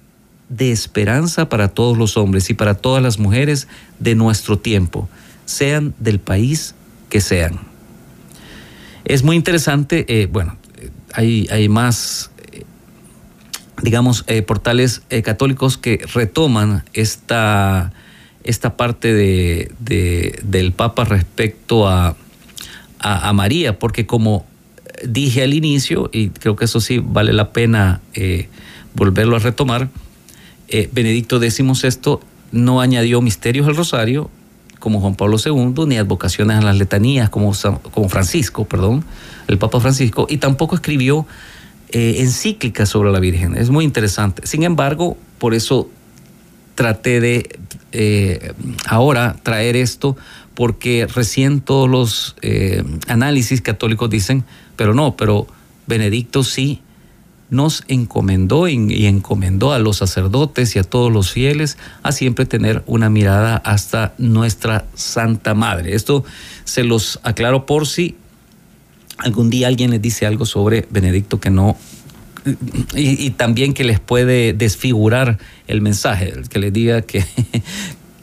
de 0.50 0.72
esperanza 0.72 1.48
para 1.48 1.70
todos 1.70 1.98
los 1.98 2.18
hombres 2.18 2.50
y 2.50 2.54
para 2.54 2.76
todas 2.76 3.02
las 3.02 3.18
mujeres 3.18 3.70
de 4.00 4.16
nuestro 4.16 4.60
tiempo, 4.60 5.08
sean 5.46 5.96
del 5.98 6.20
país 6.20 6.76
que 7.10 7.22
sean. 7.22 7.60
Es 9.06 9.24
muy 9.24 9.38
interesante, 9.38 10.06
eh, 10.10 10.28
bueno, 10.28 10.58
hay, 11.14 11.48
hay 11.52 11.70
más, 11.70 12.32
eh, 12.52 12.66
digamos, 13.82 14.26
eh, 14.28 14.42
portales 14.42 15.02
católicos 15.24 15.78
que 15.78 16.06
retoman 16.14 16.84
esta, 16.94 17.94
esta 18.44 18.76
parte 18.76 19.14
de, 19.14 19.72
del 20.44 20.74
Papa 20.74 21.06
respecto 21.06 21.88
a, 21.88 22.18
a, 23.00 23.32
María, 23.34 23.80
porque 23.80 24.06
como 24.06 24.46
dije 25.04 25.44
al 25.44 25.54
inicio, 25.54 26.10
y 26.14 26.30
creo 26.30 26.56
que 26.56 26.66
eso 26.66 26.80
sí 26.80 27.00
vale 27.00 27.34
la 27.34 27.52
pena 27.52 28.02
volverlo 28.94 29.36
a 29.36 29.40
retomar, 29.40 29.90
Benedicto 30.92 31.40
XVI 31.40 32.20
no 32.52 32.82
añadió 32.82 33.22
misterios 33.22 33.68
al 33.68 33.76
rosario, 33.76 34.30
como 34.80 35.02
Juan 35.02 35.16
Pablo 35.16 35.38
II, 35.44 35.86
ni 35.88 35.98
advocaciones 35.98 36.58
a 36.58 36.62
las 36.62 36.78
letanías 36.78 37.30
como, 37.30 37.54
como 37.92 38.08
Francisco, 38.08 38.66
perdón, 38.66 39.04
el 39.48 39.58
Papa 39.58 39.80
Francisco, 39.80 40.28
y 40.30 40.38
tampoco 40.38 40.76
escribió 40.76 41.26
eh, 41.90 42.18
encíclicas 42.20 42.90
sobre 42.90 43.12
la 43.12 43.20
Virgen. 43.20 43.58
Es 43.58 43.70
muy 43.70 43.86
interesante. 43.86 44.46
Sin 44.46 44.64
embargo, 44.64 45.18
por 45.40 45.54
eso 45.54 45.90
traté 46.76 47.20
de 47.20 47.58
eh, 47.94 48.54
ahora 48.86 49.38
traer 49.44 49.76
esto, 49.76 50.18
porque 50.56 51.06
recién 51.06 51.62
todos 51.62 51.90
los 51.90 52.36
eh, 52.42 52.84
análisis 53.08 53.62
católicos 53.62 54.10
dicen, 54.10 54.44
pero 54.76 54.94
no, 54.94 55.16
pero 55.16 55.48
Benedicto 55.86 56.44
sí 56.44 56.82
nos 57.52 57.84
encomendó 57.88 58.68
y 58.68 59.06
encomendó 59.06 59.72
a 59.72 59.80
los 59.80 59.98
sacerdotes 59.98 60.76
y 60.76 60.80
a 60.80 60.84
todos 60.84 61.12
los 61.12 61.32
fieles 61.32 61.78
a 62.02 62.12
siempre 62.12 62.46
tener 62.48 62.84
una 62.88 63.10
mirada 63.12 63.58
hasta 63.58 64.16
nuestra 64.18 64.86
Santa 64.96 65.54
Madre. 65.54 65.94
Esto 65.94 66.26
se 66.64 66.84
los 66.84 67.20
aclaro 67.22 67.68
por 67.68 67.86
si 67.86 68.16
algún 69.18 69.52
día 69.52 69.68
alguien 69.68 69.92
les 69.92 70.02
dice 70.02 70.26
algo 70.26 70.46
sobre 70.46 70.88
Benedicto 70.90 71.40
que 71.40 71.52
no 71.52 71.78
y, 72.96 73.32
también 73.32 73.74
que 73.74 73.84
les 73.84 74.00
puede 74.00 74.54
desfigurar 74.54 75.40
el 75.68 75.82
mensaje, 75.82 76.34
que 76.50 76.60
les 76.60 76.72
diga 76.72 77.02
que, 77.02 77.26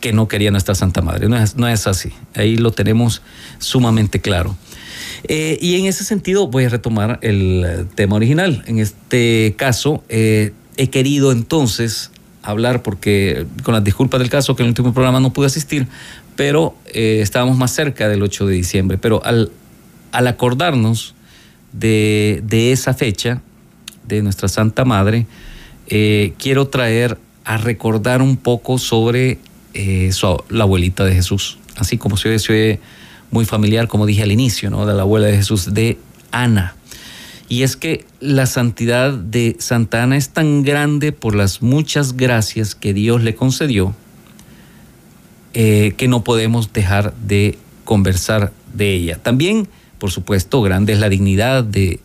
que 0.02 0.12
no 0.12 0.28
quería 0.28 0.50
nuestra 0.50 0.74
Santa 0.74 1.00
Madre. 1.00 1.28
No 1.28 1.38
es, 1.38 1.56
no 1.56 1.68
es 1.68 1.86
así. 1.86 2.10
Ahí 2.34 2.56
lo 2.56 2.72
tenemos 2.72 3.22
sumamente 3.58 4.20
claro. 4.20 4.58
Eh, 5.24 5.56
y 5.62 5.76
en 5.78 5.86
ese 5.86 6.02
sentido 6.04 6.48
voy 6.48 6.64
a 6.64 6.68
retomar 6.68 7.20
el 7.22 7.86
tema 7.94 8.16
original. 8.16 8.64
En 8.66 8.80
este 8.80 9.54
caso, 9.56 10.02
eh, 10.08 10.52
he 10.76 10.88
querido 10.88 11.30
entonces 11.30 12.10
hablar, 12.42 12.82
porque 12.82 13.46
con 13.62 13.74
las 13.74 13.84
disculpas 13.84 14.18
del 14.18 14.28
caso, 14.28 14.56
que 14.56 14.62
en 14.62 14.66
el 14.66 14.70
último 14.70 14.92
programa 14.92 15.20
no 15.20 15.32
pude 15.32 15.46
asistir, 15.46 15.86
pero 16.34 16.74
eh, 16.92 17.20
estábamos 17.22 17.56
más 17.56 17.70
cerca 17.70 18.08
del 18.08 18.24
8 18.24 18.46
de 18.48 18.54
diciembre. 18.54 18.98
Pero 18.98 19.24
al, 19.24 19.52
al 20.10 20.26
acordarnos 20.26 21.14
de, 21.72 22.42
esa 22.72 22.92
fecha, 22.92 23.40
de 24.08 24.20
nuestra 24.20 24.48
Santa 24.48 24.84
Madre, 24.84 25.26
quiero 25.86 26.66
traer 26.68 27.18
a 27.44 27.56
recordar 27.56 28.20
un 28.20 28.36
poco 28.36 28.78
sobre 28.78 29.38
la 29.74 30.64
abuelita 30.64 31.04
de 31.04 31.14
Jesús. 31.14 31.58
Así 31.76 31.98
como 31.98 32.16
se 32.16 32.28
oye 32.28 32.80
muy 33.30 33.44
familiar, 33.44 33.88
como 33.88 34.06
dije 34.06 34.22
al 34.22 34.32
inicio, 34.32 34.70
¿no? 34.70 34.86
de 34.86 34.94
la 34.94 35.02
abuela 35.02 35.26
de 35.26 35.36
Jesús, 35.36 35.72
de 35.74 35.98
Ana. 36.30 36.76
Y 37.48 37.64
es 37.64 37.76
que 37.76 38.06
la 38.20 38.46
santidad 38.46 39.12
de 39.12 39.56
Santa 39.58 40.02
Ana 40.02 40.16
es 40.16 40.30
tan 40.30 40.62
grande 40.62 41.12
por 41.12 41.34
las 41.34 41.60
muchas 41.60 42.16
gracias 42.16 42.74
que 42.74 42.94
Dios 42.94 43.22
le 43.22 43.34
concedió 43.34 43.94
eh, 45.54 45.92
que 45.98 46.08
no 46.08 46.24
podemos 46.24 46.72
dejar 46.72 47.12
de 47.14 47.58
conversar 47.84 48.52
de 48.72 48.94
ella. 48.94 49.18
También, 49.22 49.68
por 49.98 50.10
supuesto, 50.10 50.62
grande 50.62 50.94
es 50.94 50.98
la 50.98 51.10
dignidad 51.10 51.62
de, 51.62 52.00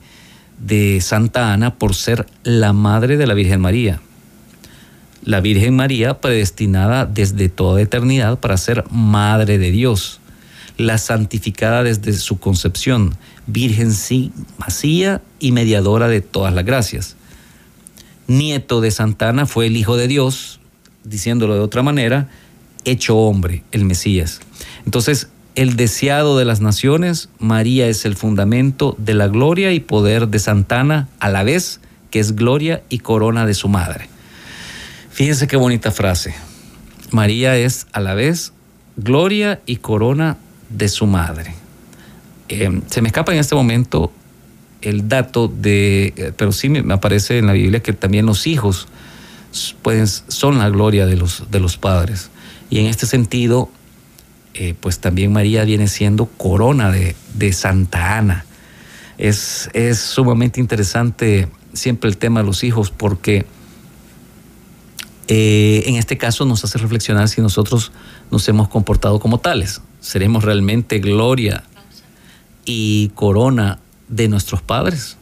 de 0.59 0.99
Santa 0.99 1.53
Ana 1.53 1.75
por 1.75 1.95
ser 1.95 2.25
la 2.43 2.73
madre 2.73 3.15
de 3.15 3.25
la 3.25 3.33
Virgen 3.33 3.61
María. 3.61 4.01
La 5.27 5.41
Virgen 5.41 5.75
María 5.75 6.21
predestinada 6.21 7.05
desde 7.05 7.49
toda 7.49 7.81
eternidad 7.81 8.39
para 8.39 8.55
ser 8.55 8.85
madre 8.89 9.57
de 9.57 9.71
Dios 9.71 10.21
la 10.77 10.97
santificada 10.97 11.83
desde 11.83 12.13
su 12.13 12.39
concepción, 12.39 13.17
Virgen 13.45 13.91
sí, 13.93 14.31
masía 14.57 15.21
y 15.41 15.51
mediadora 15.51 16.07
de 16.07 16.21
todas 16.21 16.53
las 16.53 16.63
gracias. 16.63 17.17
Nieto 18.27 18.79
de 18.79 18.89
Santana 18.91 19.45
fue 19.45 19.67
el 19.67 19.75
Hijo 19.75 19.97
de 19.97 20.07
Dios, 20.07 20.61
diciéndolo 21.03 21.55
de 21.55 21.59
otra 21.59 21.83
manera, 21.83 22.29
hecho 22.85 23.17
hombre, 23.17 23.63
el 23.73 23.83
Mesías. 23.83 24.39
Entonces, 24.85 25.27
el 25.55 25.75
deseado 25.75 26.37
de 26.37 26.45
las 26.45 26.61
naciones, 26.61 27.27
María 27.37 27.89
es 27.89 28.05
el 28.05 28.15
fundamento 28.15 28.95
de 28.97 29.13
la 29.13 29.27
gloria 29.27 29.73
y 29.73 29.81
poder 29.81 30.29
de 30.29 30.39
Santana, 30.39 31.09
a 31.19 31.27
la 31.27 31.43
vez 31.43 31.81
que 32.11 32.19
es 32.21 32.33
gloria 32.33 32.81
y 32.87 32.99
corona 32.99 33.45
de 33.45 33.55
su 33.55 33.67
madre. 33.67 34.07
Fíjense 35.17 35.47
qué 35.47 35.57
bonita 35.57 35.89
frase. 35.89 36.35
María 37.09 37.57
es 37.57 37.87
a 37.91 38.01
la 38.01 38.13
vez 38.13 38.53
gloria 38.97 39.59
y 39.65 39.77
corona 39.77 40.37
de 40.69 40.89
su 40.89 41.07
madre. 41.07 41.55
Eh, 42.49 42.81
se 42.85 43.01
me 43.01 43.07
escapa 43.07 43.33
en 43.33 43.39
este 43.39 43.55
momento 43.55 44.11
el 44.83 45.09
dato 45.09 45.47
de, 45.47 46.13
eh, 46.15 46.33
pero 46.37 46.51
sí 46.51 46.69
me 46.69 46.93
aparece 46.93 47.39
en 47.39 47.47
la 47.47 47.53
Biblia 47.53 47.81
que 47.81 47.93
también 47.93 48.27
los 48.27 48.45
hijos 48.45 48.87
pueden, 49.81 50.05
son 50.05 50.59
la 50.59 50.69
gloria 50.69 51.07
de 51.07 51.15
los, 51.15 51.49
de 51.49 51.61
los 51.61 51.77
padres. 51.77 52.29
Y 52.69 52.77
en 52.77 52.85
este 52.85 53.07
sentido, 53.07 53.71
eh, 54.53 54.75
pues 54.79 54.99
también 54.99 55.33
María 55.33 55.63
viene 55.63 55.87
siendo 55.87 56.27
corona 56.27 56.91
de, 56.91 57.53
Santa 57.53 58.19
Ana. 58.19 58.45
Es, 59.17 59.71
es, 59.73 59.97
sumamente 59.97 60.59
interesante 60.59 61.47
siempre 61.73 62.07
el 62.07 62.17
tema 62.17 62.41
de 62.41 62.45
los 62.45 62.63
hijos 62.63 62.91
porque 62.91 63.47
en 65.27 65.95
este 65.95 66.17
caso 66.17 66.45
nos 66.45 66.63
hace 66.63 66.77
reflexionar 66.77 67.27
si 67.27 67.41
nosotros 67.41 67.91
nos 68.31 68.47
hemos 68.47 68.67
comportado 68.69 69.19
como 69.19 69.39
tales 69.39 69.81
seremos 70.07 70.43
realmente 70.43 70.99
gloria 70.99 71.63
y 72.65 73.09
corona 73.09 73.79
de 74.07 74.27
nuestros 74.29 74.61
padres. 74.61 75.17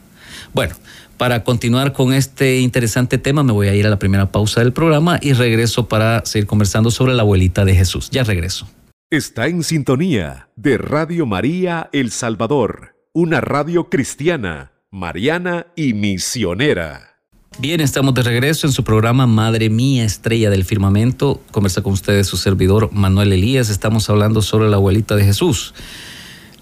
Bueno, 0.54 0.76
para 1.18 1.44
continuar 1.44 1.94
con 1.94 2.14
este 2.14 2.60
interesante 2.60 3.18
tema 3.18 3.44
me 3.44 3.52
voy 3.52 3.68
a 3.68 3.76
ir 3.76 3.86
a 3.88 3.90
la 3.90 4.00
primera 4.00 4.32
pausa 4.32 4.62
del 4.62 4.74
programa 4.74 5.20
y 5.22 5.34
regreso 5.34 5.88
para 5.88 6.26
seguir 6.26 6.48
conversando 6.48 6.92
sobre 6.92 7.14
la 7.14 7.24
abuelita 7.24 7.66
de 7.66 7.76
Jesús. 7.76 8.10
Ya 8.12 8.24
regreso. 8.24 8.68
Está 9.10 9.48
en 9.48 9.64
sintonía 9.64 10.50
de 10.56 10.78
Radio 10.78 11.26
María 11.26 11.90
El 11.94 12.12
Salvador, 12.12 12.96
una 13.14 13.40
radio 13.40 13.90
cristiana, 13.90 14.72
mariana 14.92 15.68
y 15.76 15.94
misionera. 15.94 17.15
Bien, 17.58 17.80
estamos 17.80 18.14
de 18.14 18.22
regreso 18.22 18.68
en 18.68 18.74
su 18.74 18.84
programa 18.84 19.28
Madre 19.28 19.70
Mía, 19.70 20.04
Estrella 20.04 20.50
del 20.50 20.66
Firmamento. 20.66 21.42
Conversa 21.52 21.82
con 21.82 21.94
ustedes 21.94 22.28
su 22.28 22.36
servidor 22.36 22.92
Manuel 22.92 23.32
Elías. 23.32 23.70
Estamos 23.70 24.10
hablando 24.10 24.42
sobre 24.42 24.70
la 24.70 24.76
abuelita 24.76 25.16
de 25.16 25.24
Jesús, 25.24 25.74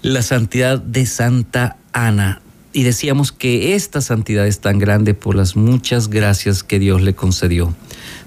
la 0.02 0.22
santidad 0.22 0.78
de 0.78 1.04
Santa 1.04 1.78
Ana. 1.92 2.42
Y 2.72 2.84
decíamos 2.84 3.32
que 3.32 3.74
esta 3.74 4.00
santidad 4.00 4.46
es 4.46 4.60
tan 4.60 4.78
grande 4.78 5.14
por 5.14 5.34
las 5.34 5.56
muchas 5.56 6.08
gracias 6.08 6.62
que 6.62 6.78
Dios 6.78 7.02
le 7.02 7.16
concedió. 7.16 7.74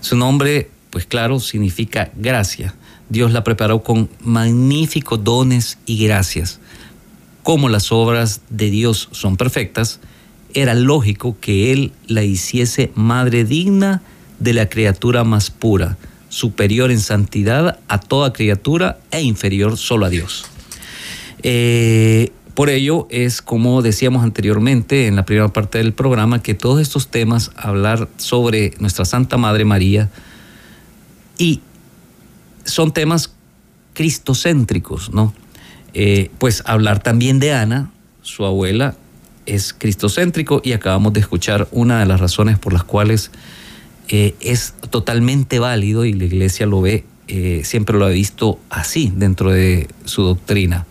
Su 0.01 0.17
nombre, 0.17 0.69
pues 0.89 1.05
claro, 1.05 1.39
significa 1.39 2.11
gracia. 2.17 2.75
Dios 3.07 3.31
la 3.31 3.45
preparó 3.45 3.81
con 3.81 4.09
magníficos 4.19 5.23
dones 5.23 5.77
y 5.85 6.05
gracias. 6.05 6.59
Como 7.43 7.69
las 7.69 7.93
obras 7.93 8.41
de 8.49 8.69
Dios 8.69 9.07
son 9.13 9.37
perfectas, 9.37 10.01
era 10.57 10.73
lógico 10.73 11.37
que 11.39 11.71
él 11.71 11.91
la 12.07 12.23
hiciese 12.23 12.91
madre 12.95 13.45
digna 13.45 14.01
de 14.39 14.53
la 14.53 14.69
criatura 14.69 15.23
más 15.23 15.51
pura, 15.51 15.97
superior 16.29 16.89
en 16.89 16.99
santidad 16.99 17.79
a 17.87 17.99
toda 17.99 18.33
criatura 18.33 18.97
e 19.11 19.21
inferior 19.21 19.77
solo 19.77 20.07
a 20.07 20.09
Dios. 20.09 20.45
Eh, 21.43 22.31
por 22.55 22.71
ello 22.71 23.07
es 23.11 23.43
como 23.43 23.83
decíamos 23.83 24.23
anteriormente 24.23 25.05
en 25.05 25.15
la 25.15 25.25
primera 25.25 25.49
parte 25.49 25.77
del 25.77 25.93
programa 25.93 26.41
que 26.41 26.55
todos 26.55 26.81
estos 26.81 27.09
temas, 27.09 27.51
hablar 27.55 28.09
sobre 28.17 28.73
nuestra 28.79 29.05
Santa 29.05 29.37
Madre 29.37 29.63
María, 29.63 30.09
y 31.37 31.61
son 32.65 32.93
temas 32.93 33.31
cristocéntricos, 33.93 35.13
¿no? 35.13 35.35
Eh, 35.93 36.31
pues 36.39 36.63
hablar 36.65 37.03
también 37.03 37.39
de 37.39 37.53
Ana, 37.53 37.91
su 38.23 38.43
abuela, 38.43 38.95
es 39.47 39.73
cristocéntrico 39.73 40.61
y 40.63 40.73
acabamos 40.73 41.13
de 41.13 41.21
escuchar 41.21 41.67
una 41.71 41.99
de 41.99 42.05
las 42.05 42.19
razones 42.19 42.59
por 42.59 42.73
las 42.73 42.83
cuales 42.83 43.31
eh, 44.09 44.35
es 44.39 44.75
totalmente 44.89 45.59
válido 45.59 46.05
y 46.05 46.13
la 46.13 46.25
iglesia 46.25 46.67
lo 46.67 46.81
ve, 46.81 47.05
eh, 47.27 47.61
siempre 47.63 47.97
lo 47.97 48.05
ha 48.05 48.09
visto 48.09 48.59
así 48.69 49.11
dentro 49.15 49.51
de 49.51 49.87
su 50.05 50.23
doctrina. 50.23 50.85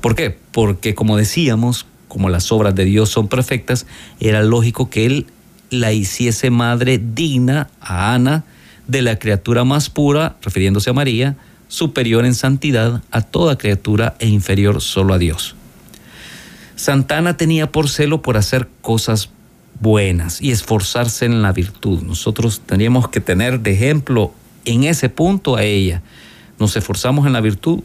¿Por 0.00 0.14
qué? 0.14 0.36
Porque 0.52 0.94
como 0.94 1.16
decíamos, 1.16 1.86
como 2.08 2.28
las 2.28 2.52
obras 2.52 2.74
de 2.74 2.84
Dios 2.84 3.08
son 3.08 3.28
perfectas, 3.28 3.86
era 4.18 4.42
lógico 4.42 4.90
que 4.90 5.06
Él 5.06 5.26
la 5.70 5.92
hiciese 5.92 6.50
madre 6.50 6.98
digna 6.98 7.70
a 7.80 8.14
Ana 8.14 8.44
de 8.88 9.02
la 9.02 9.18
criatura 9.18 9.64
más 9.64 9.88
pura, 9.88 10.36
refiriéndose 10.42 10.90
a 10.90 10.92
María, 10.92 11.36
superior 11.68 12.24
en 12.24 12.34
santidad 12.34 13.02
a 13.12 13.22
toda 13.22 13.56
criatura 13.56 14.16
e 14.18 14.26
inferior 14.26 14.80
solo 14.80 15.14
a 15.14 15.18
Dios. 15.18 15.54
Santana 16.80 17.36
tenía 17.36 17.70
por 17.70 17.90
celo 17.90 18.22
por 18.22 18.38
hacer 18.38 18.66
cosas 18.80 19.28
buenas 19.80 20.40
y 20.40 20.50
esforzarse 20.50 21.26
en 21.26 21.42
la 21.42 21.52
virtud. 21.52 22.00
Nosotros 22.00 22.62
tendríamos 22.64 23.10
que 23.10 23.20
tener 23.20 23.60
de 23.60 23.72
ejemplo 23.72 24.32
en 24.64 24.84
ese 24.84 25.10
punto 25.10 25.56
a 25.56 25.62
ella. 25.62 26.00
Nos 26.58 26.74
esforzamos 26.76 27.26
en 27.26 27.34
la 27.34 27.42
virtud. 27.42 27.80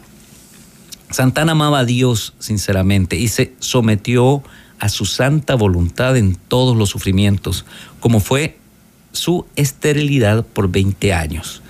Santana 1.10 1.52
amaba 1.52 1.80
a 1.80 1.84
Dios 1.84 2.36
sinceramente 2.40 3.18
y 3.18 3.28
se 3.28 3.54
sometió 3.60 4.44
a 4.80 4.88
su 4.88 5.04
santa 5.04 5.56
voluntad 5.56 6.16
en 6.16 6.38
todos 6.48 6.78
los 6.78 6.90
sufrimientos, 6.90 7.66
como 8.00 8.22
fue 8.22 8.58
su 9.12 9.46
esterilidad 9.58 10.46
por 10.46 10.70
20 10.70 11.14
años. 11.14 11.62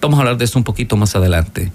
Vamos 0.00 0.18
a 0.18 0.22
hablar 0.22 0.38
de 0.38 0.44
esto 0.44 0.60
un 0.60 0.64
poquito 0.64 0.96
más 0.96 1.16
adelante. 1.16 1.72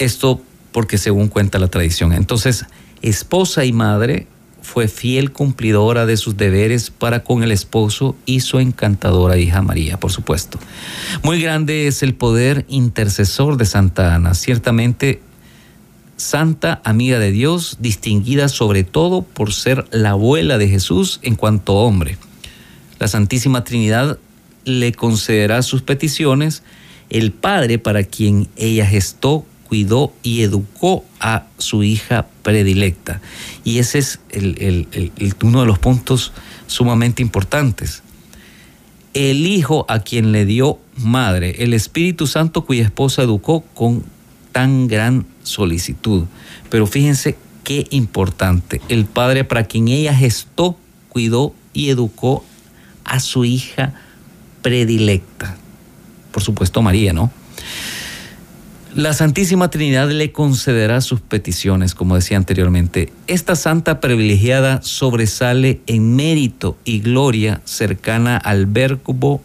Esto 0.00 0.40
porque 0.72 0.98
según 0.98 1.28
cuenta 1.28 1.60
la 1.60 1.68
tradición. 1.68 2.12
Entonces, 2.12 2.66
esposa 3.08 3.64
y 3.64 3.72
madre, 3.72 4.26
fue 4.62 4.88
fiel 4.88 5.30
cumplidora 5.30 6.06
de 6.06 6.16
sus 6.16 6.36
deberes 6.36 6.90
para 6.90 7.22
con 7.22 7.44
el 7.44 7.52
esposo 7.52 8.16
y 8.26 8.40
su 8.40 8.58
encantadora 8.58 9.36
hija 9.38 9.62
María, 9.62 9.98
por 9.98 10.10
supuesto. 10.10 10.58
Muy 11.22 11.40
grande 11.40 11.86
es 11.86 12.02
el 12.02 12.14
poder 12.14 12.64
intercesor 12.68 13.56
de 13.58 13.64
Santa 13.64 14.14
Ana, 14.14 14.34
ciertamente 14.34 15.20
santa 16.16 16.80
amiga 16.84 17.18
de 17.18 17.30
Dios, 17.30 17.76
distinguida 17.80 18.48
sobre 18.48 18.82
todo 18.82 19.22
por 19.22 19.52
ser 19.52 19.84
la 19.92 20.10
abuela 20.10 20.58
de 20.58 20.68
Jesús 20.68 21.20
en 21.22 21.36
cuanto 21.36 21.74
hombre. 21.74 22.18
La 22.98 23.06
Santísima 23.06 23.62
Trinidad 23.62 24.18
le 24.64 24.92
concederá 24.92 25.62
sus 25.62 25.82
peticiones, 25.82 26.64
el 27.08 27.30
Padre 27.30 27.78
para 27.78 28.02
quien 28.02 28.48
ella 28.56 28.84
gestó 28.84 29.44
cuidó 29.68 30.12
y 30.22 30.42
educó 30.42 31.04
a 31.20 31.46
su 31.58 31.82
hija 31.82 32.26
predilecta. 32.42 33.20
Y 33.64 33.78
ese 33.78 33.98
es 33.98 34.20
uno 35.42 35.60
de 35.60 35.66
los 35.66 35.78
puntos 35.78 36.32
sumamente 36.66 37.22
importantes. 37.22 38.02
El 39.14 39.46
hijo 39.46 39.86
a 39.88 40.00
quien 40.00 40.32
le 40.32 40.44
dio 40.44 40.78
madre, 40.96 41.56
el 41.62 41.72
Espíritu 41.74 42.26
Santo 42.26 42.64
cuya 42.64 42.82
esposa 42.84 43.22
educó 43.22 43.62
con 43.74 44.04
tan 44.52 44.88
gran 44.88 45.26
solicitud. 45.42 46.24
Pero 46.70 46.86
fíjense 46.86 47.36
qué 47.64 47.86
importante, 47.90 48.80
el 48.88 49.06
padre 49.06 49.44
para 49.44 49.64
quien 49.64 49.88
ella 49.88 50.14
gestó, 50.14 50.76
cuidó 51.08 51.54
y 51.72 51.88
educó 51.88 52.44
a 53.04 53.20
su 53.20 53.44
hija 53.44 53.94
predilecta. 54.62 55.56
Por 56.30 56.42
supuesto 56.42 56.82
María, 56.82 57.12
¿no? 57.12 57.30
La 58.96 59.12
Santísima 59.12 59.68
Trinidad 59.68 60.10
le 60.10 60.32
concederá 60.32 61.02
sus 61.02 61.20
peticiones, 61.20 61.94
como 61.94 62.14
decía 62.14 62.38
anteriormente. 62.38 63.12
Esta 63.26 63.54
santa 63.54 64.00
privilegiada 64.00 64.80
sobresale 64.80 65.82
en 65.86 66.16
mérito 66.16 66.78
y 66.86 67.00
gloria 67.00 67.60
cercana 67.66 68.38
al 68.38 68.64
Verbo 68.64 69.42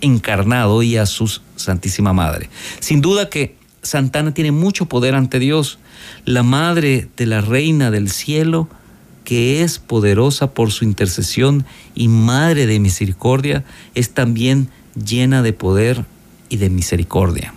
encarnado 0.00 0.82
y 0.82 0.96
a 0.96 1.06
su 1.06 1.32
Santísima 1.54 2.12
Madre. 2.12 2.50
Sin 2.80 3.00
duda 3.00 3.30
que 3.30 3.54
Santana 3.82 4.34
tiene 4.34 4.50
mucho 4.50 4.86
poder 4.86 5.14
ante 5.14 5.38
Dios, 5.38 5.78
la 6.24 6.42
Madre 6.42 7.06
de 7.16 7.26
la 7.26 7.42
Reina 7.42 7.92
del 7.92 8.10
Cielo, 8.10 8.68
que 9.22 9.62
es 9.62 9.78
poderosa 9.78 10.54
por 10.54 10.72
su 10.72 10.84
intercesión 10.84 11.66
y 11.94 12.08
Madre 12.08 12.66
de 12.66 12.80
Misericordia, 12.80 13.62
es 13.94 14.10
también 14.10 14.70
llena 14.96 15.40
de 15.42 15.52
poder 15.52 16.04
y 16.48 16.56
de 16.56 16.68
misericordia. 16.68 17.54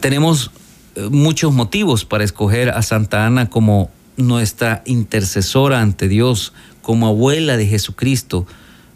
Tenemos 0.00 0.50
eh, 0.94 1.08
muchos 1.10 1.52
motivos 1.52 2.04
para 2.04 2.24
escoger 2.24 2.70
a 2.70 2.82
Santa 2.82 3.26
Ana 3.26 3.50
como 3.50 3.90
nuestra 4.16 4.82
intercesora 4.86 5.80
ante 5.80 6.08
Dios, 6.08 6.52
como 6.82 7.06
abuela 7.06 7.56
de 7.56 7.66
Jesucristo. 7.66 8.46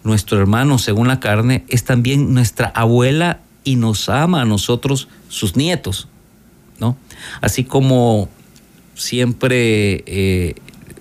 Nuestro 0.02 0.38
hermano, 0.38 0.78
según 0.78 1.08
la 1.08 1.20
carne, 1.20 1.64
es 1.68 1.84
también 1.84 2.32
nuestra 2.32 2.68
abuela 2.68 3.40
y 3.64 3.76
nos 3.76 4.08
ama 4.08 4.42
a 4.42 4.44
nosotros, 4.44 5.08
sus 5.28 5.56
nietos, 5.56 6.08
¿no? 6.78 6.96
Así 7.42 7.64
como 7.64 8.28
siempre, 8.94 10.02
eh, 10.06 10.54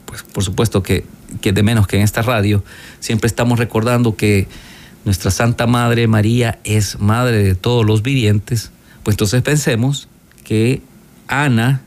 pues 0.05 0.23
por 0.23 0.43
supuesto 0.43 0.83
que, 0.83 1.05
que 1.41 1.53
de 1.53 1.63
menos 1.63 1.87
que 1.87 1.97
en 1.97 2.03
esta 2.03 2.21
radio, 2.21 2.63
siempre 2.99 3.27
estamos 3.27 3.59
recordando 3.59 4.15
que 4.15 4.47
nuestra 5.05 5.31
Santa 5.31 5.67
Madre 5.67 6.07
María 6.07 6.59
es 6.63 6.99
madre 6.99 7.43
de 7.43 7.55
todos 7.55 7.85
los 7.85 8.01
vivientes, 8.01 8.71
pues 9.03 9.13
entonces 9.15 9.41
pensemos 9.41 10.07
que 10.43 10.81
Ana, 11.27 11.81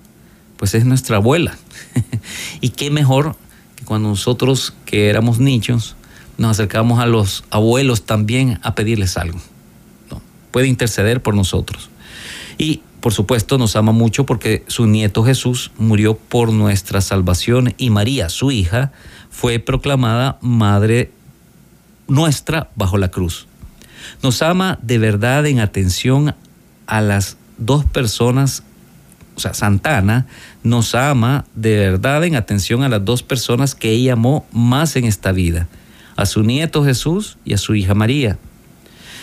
pues 0.57 0.75
es 0.75 0.85
nuestra 0.85 1.17
abuela. 1.17 1.57
y 2.61 2.71
qué 2.71 2.91
mejor 2.91 3.37
que 3.77 3.85
cuando 3.85 4.09
nosotros 4.09 4.75
que 4.87 5.09
éramos 5.09 5.39
niños 5.39 5.97
nos 6.39 6.53
acercamos 6.53 7.01
a 7.01 7.07
los 7.07 7.45
abuelos 7.51 8.05
también 8.05 8.59
a 8.63 8.75
pedirles 8.75 9.17
algo. 9.17 9.41
Puede 10.51 10.69
interceder 10.69 11.23
por 11.23 11.35
nosotros. 11.35 11.91
Y 12.59 12.83
por 13.01 13.13
supuesto 13.13 13.59
nos 13.59 13.75
ama 13.75 13.93
mucho 13.93 14.27
porque 14.27 14.65
su 14.69 14.87
nieto 14.87 15.25
Jesús 15.25 15.73
murió 15.79 16.17
por 16.17 16.53
nuestra 16.53 17.01
salvación 17.01 17.75
y 17.79 17.91
María, 17.91 18.29
su 18.29 18.51
hija, 18.53 18.93
fue 19.31 19.59
proclamada 19.59 20.39
madre 20.41 21.11
nuestra 22.13 22.71
bajo 22.77 22.99
la 22.99 23.11
cruz. 23.11 23.47
Nos 24.23 24.43
ama 24.43 24.79
de 24.83 24.99
verdad 24.99 25.47
en 25.47 25.61
atención 25.61 26.35
a 26.87 27.01
las 27.01 27.39
dos 27.57 27.87
personas, 27.87 28.63
o 29.35 29.41
sea, 29.41 29.55
Santana 29.55 30.27
nos 30.63 30.95
ama 30.95 31.47
de 31.55 31.77
verdad 31.77 32.23
en 32.25 32.37
atención 32.37 32.83
a 32.83 32.91
las 32.91 33.03
dos 33.03 33.23
personas 33.23 33.75
que 33.75 33.91
ella 33.91 34.13
amó 34.13 34.47
más 34.53 34.97
en 34.97 35.07
esta 35.07 35.33
vida, 35.33 35.69
a 36.17 36.27
su 36.27 36.43
nieto 36.43 36.85
Jesús 36.85 37.39
y 37.47 37.55
a 37.55 37.59
su 37.59 37.75
hija 37.75 37.95
María. 37.95 38.39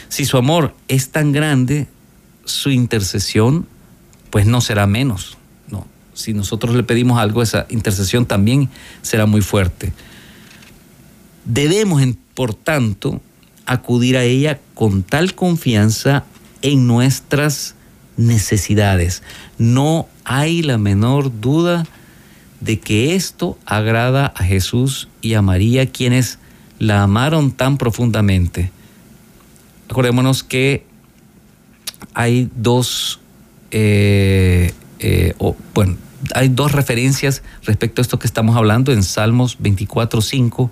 Si 0.07 0.25
su 0.25 0.37
amor 0.37 0.75
es 0.87 1.11
tan 1.11 1.31
grande, 1.31 1.87
su 2.45 2.71
intercesión 2.71 3.67
pues 4.31 4.47
no 4.47 4.61
será 4.61 4.87
menos. 4.87 5.37
No, 5.69 5.85
si 6.15 6.33
nosotros 6.33 6.73
le 6.75 6.81
pedimos 6.81 7.19
algo, 7.19 7.43
esa 7.43 7.67
intercesión 7.69 8.25
también 8.25 8.69
será 9.03 9.27
muy 9.27 9.41
fuerte. 9.41 9.93
Debemos, 11.45 12.01
por 12.39 12.53
tanto, 12.53 13.19
acudir 13.65 14.15
a 14.15 14.23
ella 14.23 14.61
con 14.73 15.03
tal 15.03 15.35
confianza 15.35 16.23
en 16.61 16.87
nuestras 16.87 17.75
necesidades. 18.15 19.23
No 19.57 20.07
hay 20.23 20.61
la 20.61 20.77
menor 20.77 21.41
duda 21.41 21.85
de 22.61 22.79
que 22.79 23.13
esto 23.15 23.57
agrada 23.65 24.31
a 24.37 24.45
Jesús 24.45 25.09
y 25.21 25.33
a 25.33 25.41
María, 25.41 25.91
quienes 25.91 26.39
la 26.77 27.03
amaron 27.03 27.51
tan 27.51 27.77
profundamente. 27.77 28.71
Acordémonos 29.89 30.41
que 30.41 30.85
hay 32.13 32.49
dos, 32.55 33.19
eh, 33.71 34.73
eh, 34.99 35.33
bueno, 35.73 35.97
hay 36.33 36.47
dos 36.47 36.71
referencias 36.71 37.43
respecto 37.65 37.99
a 37.99 38.03
esto 38.03 38.17
que 38.17 38.27
estamos 38.27 38.55
hablando 38.55 38.93
en 38.93 39.03
Salmos 39.03 39.57
24, 39.59 40.21
5. 40.21 40.71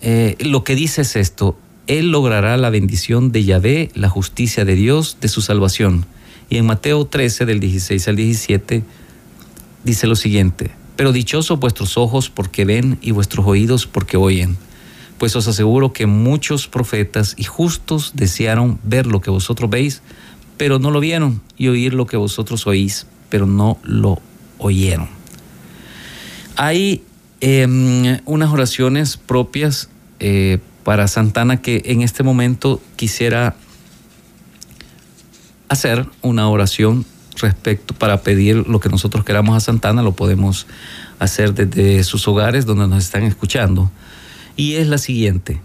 Eh, 0.00 0.36
lo 0.40 0.64
que 0.64 0.74
dice 0.74 1.02
es 1.02 1.16
esto, 1.16 1.58
él 1.86 2.10
logrará 2.10 2.56
la 2.56 2.70
bendición 2.70 3.32
de 3.32 3.44
Yahvé, 3.44 3.90
la 3.94 4.08
justicia 4.08 4.64
de 4.64 4.74
Dios, 4.74 5.16
de 5.20 5.28
su 5.28 5.40
salvación. 5.40 6.06
Y 6.50 6.58
en 6.58 6.66
Mateo 6.66 7.06
13, 7.06 7.46
del 7.46 7.60
16 7.60 8.08
al 8.08 8.16
17, 8.16 8.82
dice 9.84 10.06
lo 10.06 10.16
siguiente, 10.16 10.70
pero 10.96 11.12
dichosos 11.12 11.58
vuestros 11.58 11.96
ojos 11.96 12.30
porque 12.30 12.64
ven 12.64 12.98
y 13.00 13.12
vuestros 13.12 13.46
oídos 13.46 13.86
porque 13.86 14.16
oyen. 14.16 14.56
Pues 15.18 15.34
os 15.34 15.48
aseguro 15.48 15.92
que 15.92 16.06
muchos 16.06 16.68
profetas 16.68 17.34
y 17.36 17.44
justos 17.44 18.12
desearon 18.14 18.78
ver 18.84 19.06
lo 19.06 19.20
que 19.20 19.30
vosotros 19.30 19.68
veis, 19.68 20.02
pero 20.56 20.78
no 20.78 20.90
lo 20.90 21.00
vieron, 21.00 21.40
y 21.56 21.68
oír 21.68 21.94
lo 21.94 22.06
que 22.06 22.16
vosotros 22.16 22.66
oís, 22.66 23.06
pero 23.30 23.46
no 23.46 23.78
lo 23.82 24.20
oyeron. 24.58 25.08
Hay 26.56 27.02
em, 27.40 28.20
unas 28.24 28.50
oraciones 28.50 29.16
propias 29.16 29.88
eh, 30.20 30.58
para 30.84 31.08
Santana 31.08 31.60
que 31.60 31.82
en 31.86 32.02
este 32.02 32.22
momento 32.22 32.80
quisiera 32.96 33.54
hacer 35.68 36.06
una 36.22 36.48
oración 36.48 37.04
respecto 37.40 37.94
para 37.94 38.22
pedir 38.22 38.66
lo 38.66 38.80
que 38.80 38.88
nosotros 38.88 39.24
queramos 39.24 39.56
a 39.56 39.60
Santana, 39.60 40.02
lo 40.02 40.12
podemos 40.12 40.66
hacer 41.18 41.54
desde 41.54 42.02
sus 42.04 42.26
hogares 42.26 42.66
donde 42.66 42.88
nos 42.88 43.04
están 43.04 43.22
escuchando. 43.22 43.90
Y 44.56 44.74
es 44.74 44.88
la 44.88 44.98
siguiente. 44.98 45.60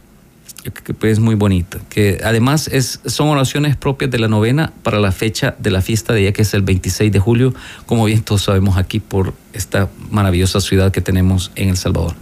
Que 0.71 1.12
es 1.12 1.19
muy 1.19 1.36
bonita, 1.36 1.80
que 1.89 2.21
además 2.23 2.69
es, 2.71 3.02
son 3.06 3.28
oraciones 3.28 3.76
propias 3.76 4.10
de 4.12 4.19
la 4.19 4.30
novena 4.30 4.71
para 4.82 4.99
la 4.99 5.12
fecha 5.12 5.56
de 5.60 5.71
la 5.71 5.82
fiesta 5.82 6.13
de 6.13 6.21
ella, 6.21 6.32
que 6.32 6.43
es 6.43 6.54
el 6.54 6.62
26 6.62 7.12
de 7.12 7.19
julio, 7.19 7.54
como 7.86 8.06
bien 8.06 8.23
todos 8.23 8.43
sabemos 8.43 8.78
aquí 8.78 8.99
por 8.99 9.34
esta 9.52 9.89
maravillosa 10.10 10.62
ciudad 10.62 10.91
que 10.91 11.02
tenemos 11.02 11.52
en 11.56 11.69
El 11.69 11.78
Salvador. 11.78 12.15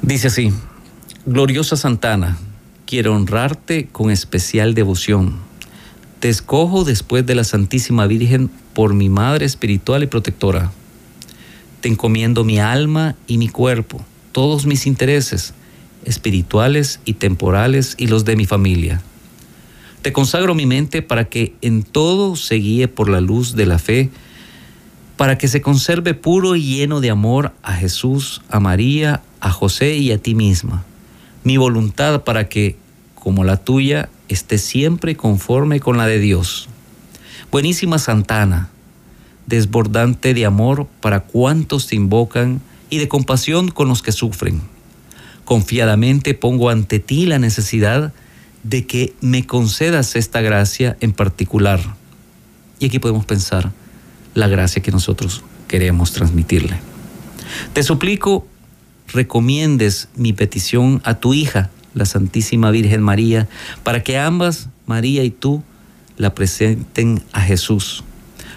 Dice 0.00 0.28
así, 0.28 0.52
Gloriosa 1.26 1.76
Santana, 1.76 2.38
quiero 2.86 3.14
honrarte 3.14 3.88
con 3.90 4.10
especial 4.10 4.74
devoción. 4.74 5.36
Te 6.20 6.28
escojo 6.28 6.84
después 6.84 7.26
de 7.26 7.34
la 7.34 7.44
Santísima 7.44 8.06
Virgen 8.06 8.50
por 8.74 8.94
mi 8.94 9.08
Madre 9.08 9.44
espiritual 9.44 10.04
y 10.04 10.06
protectora. 10.06 10.70
Te 11.80 11.88
encomiendo 11.88 12.44
mi 12.44 12.60
alma 12.60 13.16
y 13.26 13.38
mi 13.38 13.48
cuerpo, 13.48 14.04
todos 14.32 14.66
mis 14.66 14.86
intereses, 14.86 15.52
espirituales 16.08 17.00
y 17.04 17.12
temporales 17.14 17.94
y 17.98 18.06
los 18.06 18.24
de 18.24 18.34
mi 18.34 18.46
familia. 18.46 19.02
Te 20.00 20.12
consagro 20.12 20.54
mi 20.54 20.64
mente 20.64 21.02
para 21.02 21.26
que 21.26 21.54
en 21.60 21.82
todo 21.82 22.34
se 22.34 22.54
guíe 22.54 22.88
por 22.88 23.10
la 23.10 23.20
luz 23.20 23.54
de 23.54 23.66
la 23.66 23.78
fe, 23.78 24.08
para 25.18 25.36
que 25.36 25.48
se 25.48 25.60
conserve 25.60 26.14
puro 26.14 26.56
y 26.56 26.62
lleno 26.62 27.00
de 27.00 27.10
amor 27.10 27.52
a 27.62 27.74
Jesús, 27.74 28.40
a 28.48 28.58
María, 28.58 29.20
a 29.40 29.50
José 29.50 29.96
y 29.96 30.10
a 30.12 30.18
ti 30.18 30.34
misma. 30.34 30.84
Mi 31.44 31.58
voluntad 31.58 32.22
para 32.22 32.48
que, 32.48 32.76
como 33.14 33.44
la 33.44 33.58
tuya, 33.58 34.08
esté 34.28 34.56
siempre 34.56 35.14
conforme 35.14 35.78
con 35.78 35.98
la 35.98 36.06
de 36.06 36.20
Dios. 36.20 36.68
Buenísima 37.50 37.98
Santana, 37.98 38.70
desbordante 39.46 40.32
de 40.32 40.46
amor 40.46 40.86
para 41.00 41.20
cuantos 41.20 41.86
te 41.86 41.96
invocan 41.96 42.62
y 42.88 42.96
de 42.96 43.08
compasión 43.08 43.68
con 43.68 43.88
los 43.88 44.00
que 44.00 44.12
sufren 44.12 44.62
Confiadamente 45.48 46.34
pongo 46.34 46.68
ante 46.68 46.98
ti 46.98 47.24
la 47.24 47.38
necesidad 47.38 48.12
de 48.64 48.86
que 48.86 49.14
me 49.22 49.46
concedas 49.46 50.14
esta 50.14 50.42
gracia 50.42 50.98
en 51.00 51.14
particular. 51.14 51.80
Y 52.78 52.84
aquí 52.84 52.98
podemos 52.98 53.24
pensar 53.24 53.72
la 54.34 54.46
gracia 54.46 54.82
que 54.82 54.90
nosotros 54.90 55.42
queremos 55.66 56.12
transmitirle. 56.12 56.78
Te 57.72 57.82
suplico, 57.82 58.46
recomiendes 59.10 60.10
mi 60.16 60.34
petición 60.34 61.00
a 61.02 61.14
tu 61.14 61.32
hija, 61.32 61.70
la 61.94 62.04
Santísima 62.04 62.70
Virgen 62.70 63.00
María, 63.00 63.48
para 63.84 64.02
que 64.02 64.18
ambas, 64.18 64.68
María 64.84 65.24
y 65.24 65.30
tú, 65.30 65.62
la 66.18 66.34
presenten 66.34 67.22
a 67.32 67.40
Jesús. 67.40 68.04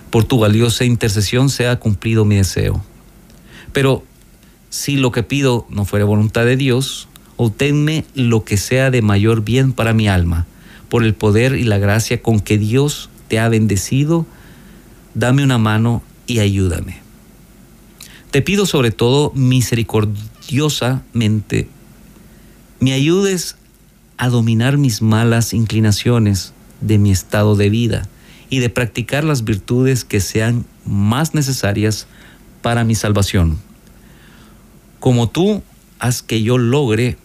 Por 0.09 0.25
tu 0.25 0.39
valiosa 0.39 0.83
intercesión 0.83 1.49
sea 1.49 1.79
cumplido 1.79 2.25
mi 2.25 2.35
deseo. 2.35 2.83
Pero 3.71 4.03
si 4.71 4.95
lo 4.95 5.11
que 5.11 5.21
pido 5.21 5.67
no 5.69 5.85
fuera 5.85 6.05
voluntad 6.05 6.45
de 6.45 6.55
Dios, 6.55 7.09
obténme 7.35 8.05
lo 8.15 8.45
que 8.45 8.55
sea 8.55 8.89
de 8.89 9.01
mayor 9.01 9.43
bien 9.43 9.73
para 9.73 9.91
mi 9.93 10.07
alma, 10.07 10.47
por 10.87 11.03
el 11.03 11.13
poder 11.13 11.55
y 11.55 11.65
la 11.65 11.77
gracia 11.77 12.21
con 12.21 12.39
que 12.39 12.57
Dios 12.57 13.09
te 13.27 13.37
ha 13.37 13.49
bendecido, 13.49 14.25
dame 15.13 15.43
una 15.43 15.57
mano 15.57 16.01
y 16.25 16.39
ayúdame. 16.39 17.01
Te 18.31 18.41
pido 18.41 18.65
sobre 18.65 18.91
todo 18.91 19.33
misericordiosamente, 19.35 21.67
me 22.79 22.93
ayudes 22.93 23.57
a 24.15 24.29
dominar 24.29 24.77
mis 24.77 25.01
malas 25.01 25.53
inclinaciones 25.53 26.53
de 26.79 26.97
mi 26.97 27.11
estado 27.11 27.57
de 27.57 27.69
vida 27.69 28.07
y 28.49 28.59
de 28.59 28.69
practicar 28.69 29.25
las 29.25 29.43
virtudes 29.43 30.05
que 30.05 30.21
sean 30.21 30.65
más 30.85 31.33
necesarias 31.33 32.07
para 32.61 32.85
mi 32.85 32.95
salvación 32.95 33.59
como 35.01 35.27
tú, 35.29 35.63
haz 35.99 36.21
que 36.21 36.41
yo 36.43 36.57
logre, 36.57 37.17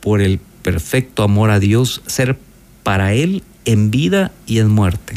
por 0.00 0.20
el 0.20 0.38
perfecto 0.62 1.22
amor 1.22 1.50
a 1.50 1.58
Dios, 1.58 2.02
ser 2.06 2.38
para 2.82 3.14
Él 3.14 3.42
en 3.64 3.90
vida 3.90 4.32
y 4.46 4.58
en 4.58 4.68
muerte. 4.68 5.14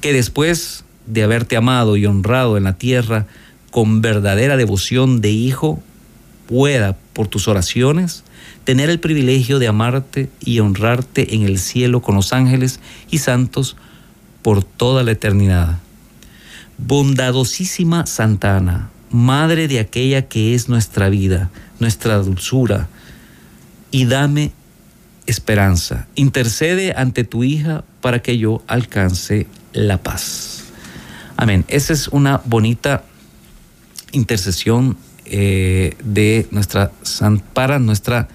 Que 0.00 0.12
después 0.12 0.84
de 1.06 1.24
haberte 1.24 1.56
amado 1.56 1.96
y 1.96 2.06
honrado 2.06 2.56
en 2.56 2.64
la 2.64 2.78
tierra 2.78 3.26
con 3.70 4.00
verdadera 4.00 4.56
devoción 4.56 5.20
de 5.20 5.30
hijo, 5.30 5.82
pueda, 6.46 6.96
por 7.12 7.26
tus 7.26 7.48
oraciones, 7.48 8.22
tener 8.64 8.88
el 8.88 9.00
privilegio 9.00 9.58
de 9.58 9.66
amarte 9.66 10.30
y 10.40 10.60
honrarte 10.60 11.34
en 11.34 11.42
el 11.42 11.58
cielo 11.58 12.00
con 12.00 12.14
los 12.14 12.32
ángeles 12.32 12.78
y 13.10 13.18
santos 13.18 13.76
por 14.42 14.62
toda 14.62 15.02
la 15.02 15.10
eternidad. 15.10 15.78
Bondadosísima 16.78 18.06
Santa 18.06 18.56
Ana, 18.56 18.90
Madre 19.10 19.68
de 19.68 19.80
aquella 19.80 20.28
que 20.28 20.54
es 20.54 20.68
nuestra 20.68 21.08
vida, 21.08 21.50
nuestra 21.78 22.16
dulzura, 22.18 22.88
y 23.90 24.04
dame 24.04 24.52
esperanza. 25.26 26.06
Intercede 26.14 26.94
ante 26.96 27.24
tu 27.24 27.44
hija 27.44 27.84
para 28.00 28.20
que 28.20 28.38
yo 28.38 28.62
alcance 28.66 29.46
la 29.72 29.98
paz. 29.98 30.64
Amén. 31.36 31.64
Esa 31.68 31.92
es 31.92 32.08
una 32.08 32.40
bonita 32.44 33.04
intercesión 34.12 34.96
eh, 35.24 35.96
de 36.02 36.46
nuestra 36.50 36.90
para 37.52 37.78
nuestra 37.78 38.28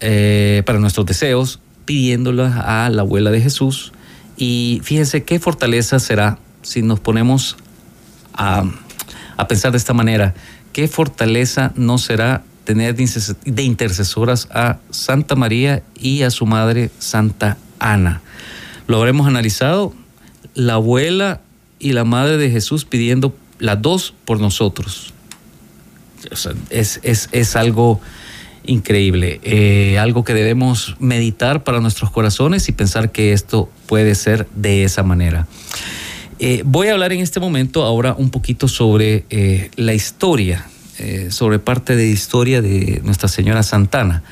eh, 0.00 0.62
para 0.66 0.80
nuestros 0.80 1.06
deseos, 1.06 1.60
pidiéndola 1.84 2.84
a 2.84 2.90
la 2.90 3.02
abuela 3.02 3.30
de 3.30 3.40
Jesús. 3.40 3.92
Y 4.36 4.80
fíjense 4.82 5.22
qué 5.22 5.38
fortaleza 5.38 6.00
será 6.00 6.38
si 6.62 6.82
nos 6.82 6.98
ponemos 6.98 7.56
a 8.34 8.64
a 9.36 9.48
pensar 9.48 9.72
de 9.72 9.78
esta 9.78 9.92
manera, 9.92 10.34
qué 10.72 10.88
fortaleza 10.88 11.72
no 11.76 11.98
será 11.98 12.42
tener 12.64 12.94
de 12.94 13.62
intercesoras 13.62 14.48
a 14.52 14.78
Santa 14.90 15.34
María 15.34 15.82
y 15.98 16.22
a 16.22 16.30
su 16.30 16.46
madre 16.46 16.90
Santa 16.98 17.58
Ana. 17.78 18.22
Lo 18.86 18.98
habremos 18.98 19.26
analizado, 19.26 19.94
la 20.54 20.74
abuela 20.74 21.40
y 21.78 21.92
la 21.92 22.04
madre 22.04 22.36
de 22.36 22.50
Jesús 22.50 22.84
pidiendo 22.84 23.34
las 23.58 23.80
dos 23.82 24.14
por 24.24 24.40
nosotros. 24.40 25.12
es, 26.70 27.56
algo 27.56 28.00
increíble, 28.64 29.40
eh, 29.42 29.98
algo 29.98 30.24
que 30.24 30.34
debemos 30.34 30.94
meditar 31.00 31.64
para 31.64 31.80
nuestros 31.80 32.10
corazones 32.10 32.68
y 32.68 32.72
pensar 32.72 33.10
que 33.10 33.32
esto 33.32 33.68
puede 33.86 34.14
ser 34.14 34.46
de 34.54 34.84
esa 34.84 35.02
manera. 35.02 35.46
Eh, 36.44 36.64
voy 36.66 36.88
a 36.88 36.94
hablar 36.94 37.12
en 37.12 37.20
este 37.20 37.38
momento 37.38 37.84
ahora 37.84 38.16
un 38.18 38.30
poquito 38.30 38.66
sobre 38.66 39.24
eh, 39.30 39.70
la 39.76 39.94
historia, 39.94 40.66
eh, 40.98 41.28
sobre 41.30 41.60
parte 41.60 41.94
de 41.94 42.08
historia 42.08 42.60
de 42.60 43.00
Nuestra 43.04 43.28
Señora 43.28 43.62
Santana. 43.62 44.24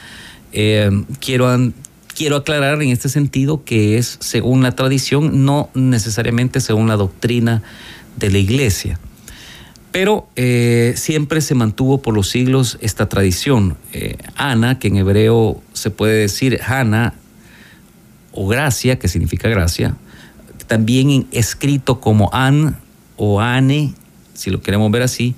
quiero, 1.21 1.73
quiero 2.13 2.35
aclarar 2.35 2.83
en 2.83 2.89
este 2.89 3.09
sentido 3.09 3.63
que 3.63 3.97
es 3.97 4.17
según 4.19 4.65
la 4.65 4.73
tradición, 4.73 5.45
no 5.45 5.71
necesariamente 5.75 6.61
según 6.61 6.89
la 6.89 6.97
doctrina 6.97 7.63
de 8.17 8.31
la 8.31 8.39
iglesia. 8.39 8.99
Pero 9.93 10.29
siempre 10.97 11.43
se 11.43 11.55
mantuvo 11.55 12.03
por 12.03 12.13
los 12.13 12.29
siglos 12.29 12.77
esta 12.81 13.09
tradición. 13.09 13.77
Ana, 14.35 14.81
que 14.81 14.89
en 14.89 14.97
hebreo 14.97 15.63
se 15.75 15.91
puede 15.91 16.23
decir 16.23 16.59
Hana 16.67 17.15
o 18.33 18.49
gracia, 18.49 18.99
que 18.99 19.07
significa 19.07 19.49
gracia, 19.49 19.95
también 20.71 21.27
escrito 21.33 21.99
como 21.99 22.31
An 22.33 22.77
o 23.17 23.41
Ane, 23.41 23.93
si 24.35 24.51
lo 24.51 24.63
queremos 24.63 24.89
ver 24.93 25.03
así, 25.03 25.35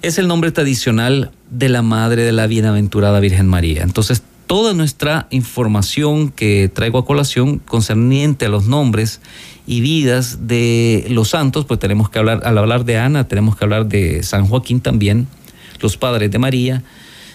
es 0.00 0.16
el 0.16 0.28
nombre 0.28 0.52
tradicional 0.52 1.32
de 1.50 1.68
la 1.68 1.82
madre 1.82 2.22
de 2.22 2.30
la 2.30 2.46
bienaventurada 2.46 3.18
Virgen 3.18 3.48
María. 3.48 3.82
Entonces, 3.82 4.22
toda 4.46 4.72
nuestra 4.72 5.26
información 5.30 6.30
que 6.30 6.70
traigo 6.72 6.98
a 6.98 7.04
colación 7.04 7.58
concerniente 7.58 8.46
a 8.46 8.48
los 8.48 8.68
nombres 8.68 9.20
y 9.66 9.80
vidas 9.80 10.46
de 10.46 11.04
los 11.10 11.30
santos, 11.30 11.64
pues 11.64 11.80
tenemos 11.80 12.08
que 12.08 12.20
hablar, 12.20 12.42
al 12.44 12.56
hablar 12.56 12.84
de 12.84 12.96
Ana, 12.96 13.26
tenemos 13.26 13.56
que 13.56 13.64
hablar 13.64 13.86
de 13.86 14.22
San 14.22 14.46
Joaquín 14.46 14.80
también, 14.80 15.26
los 15.80 15.96
padres 15.96 16.30
de 16.30 16.38
María, 16.38 16.84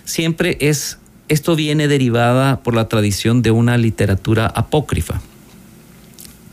siempre 0.06 0.58
es, 0.62 1.00
esto 1.28 1.58
viene 1.58 1.90
derivada 1.90 2.64
por 2.64 2.76
la 2.76 2.88
tradición 2.88 3.42
de 3.42 3.52
una 3.52 3.78
literatura 3.78 4.46
apócrifa. 4.46 5.20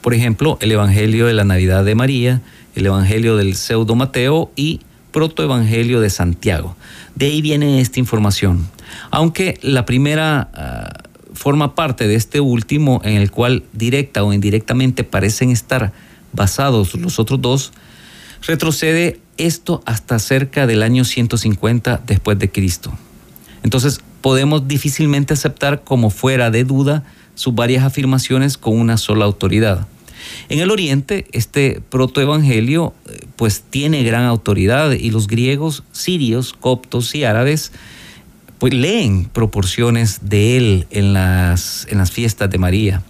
Por 0.03 0.15
ejemplo, 0.15 0.59
el 0.61 0.73
Evangelio 0.73 1.27
de 1.27 1.33
la 1.33 1.45
Navidad 1.45 1.85
de 1.85 1.95
María, 1.95 2.43
el 2.75 2.87
Evangelio 2.87 3.37
del 3.37 3.55
Pseudo 3.55 3.95
Mateo 3.95 4.51
y 4.57 4.81
Protoevangelio 5.13 6.01
de 6.01 6.11
Santiago. 6.11 6.77
De 7.15 7.27
ahí 7.27 7.41
viene 7.41 7.81
esta 7.81 8.01
información. 8.01 8.69
Aunque 9.11 9.59
la 9.63 9.87
primera 9.87 10.51
ah, 10.55 11.03
forma 11.35 11.75
parte 11.75 12.09
de 12.09 12.17
este 12.17 12.41
último, 12.41 13.01
en 13.05 13.17
el 13.17 13.31
cual 13.31 13.63
directa 13.73 14.25
o 14.25 14.33
indirectamente 14.33 15.05
parecen 15.05 15.51
estar 15.51 15.93
basados 16.33 16.95
los 16.95 17.19
otros 17.19 17.41
dos, 17.41 17.73
retrocede 18.47 19.21
esto 19.37 19.83
hasta 19.87 20.19
cerca 20.19 20.67
del 20.67 20.83
año 20.83 21.05
150 21.05 22.03
después 22.07 22.39
de 22.39 22.51
Cristo. 22.51 22.93
Entonces 23.63 24.01
podemos 24.21 24.67
difícilmente 24.67 25.35
aceptar 25.35 25.85
como 25.85 26.11
fuera 26.11 26.51
de 26.51 26.65
duda 26.65 27.05
sus 27.35 27.55
varias 27.55 27.85
afirmaciones 27.85 28.59
con 28.59 28.79
una 28.79 28.97
sola 28.97 29.25
autoridad. 29.25 29.87
En 30.49 30.59
el 30.61 30.71
Oriente, 30.71 31.27
este 31.33 31.81
protoevangelio 31.91 32.95
eh, 33.09 33.27
pues 33.37 33.63
tiene 33.63 34.03
gran 34.03 34.25
autoridad 34.25 34.93
y 34.93 35.11
los 35.11 35.27
griegos, 35.27 35.83
sirios, 35.93 36.53
coptos 36.53 37.15
y 37.15 37.25
árabes 37.25 37.73
pues 38.63 38.75
leen 38.75 39.25
proporciones 39.25 40.21
de 40.23 40.57
él 40.57 40.87
en 40.91 41.13
las, 41.13 41.85
en 41.91 41.99
las 41.99 42.13
fiestas 42.13 42.49
de 42.49 42.59
María. 42.59 43.03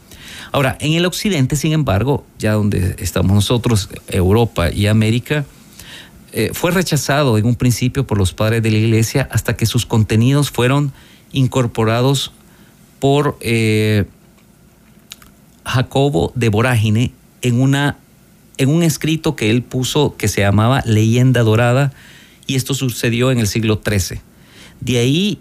Ahora, 0.51 0.79
en 0.81 0.95
el 0.95 1.05
occidente, 1.05 1.57
sin 1.57 1.73
embargo, 1.73 2.25
ya 2.39 2.53
donde 2.53 2.97
estamos 2.99 3.35
nosotros, 3.35 3.91
Europa 4.09 4.71
y 4.71 4.87
América, 4.87 5.45
eh, 6.33 6.53
fue 6.55 6.71
rechazado 6.71 7.37
en 7.37 7.45
un 7.45 7.55
principio 7.55 8.07
por 8.07 8.17
los 8.17 8.33
padres 8.33 8.63
de 8.63 8.71
la 8.71 8.79
iglesia 8.79 9.29
hasta 9.31 9.55
que 9.55 9.67
sus 9.67 9.85
contenidos 9.85 10.51
fueron 10.51 10.93
incorporados 11.33 12.33
por 12.99 13.37
eh, 13.43 14.07
Jacobo 15.65 16.33
de 16.35 16.49
Vorágine 16.49 17.13
en, 17.43 17.61
una, 17.61 17.97
en 18.57 18.69
un 18.69 18.83
escrito 18.83 19.37
que 19.37 19.51
él 19.51 19.63
puso 19.63 20.17
que 20.17 20.29
se 20.29 20.41
llamaba 20.41 20.83
Leyenda 20.85 21.43
Dorada 21.43 21.93
y 22.47 22.57
esto 22.57 22.75
sucedió 22.75 23.31
en 23.31 23.39
el 23.39 23.47
siglo 23.47 23.81
XIII. 23.85 24.21
De 24.81 24.99
ahí 24.99 25.39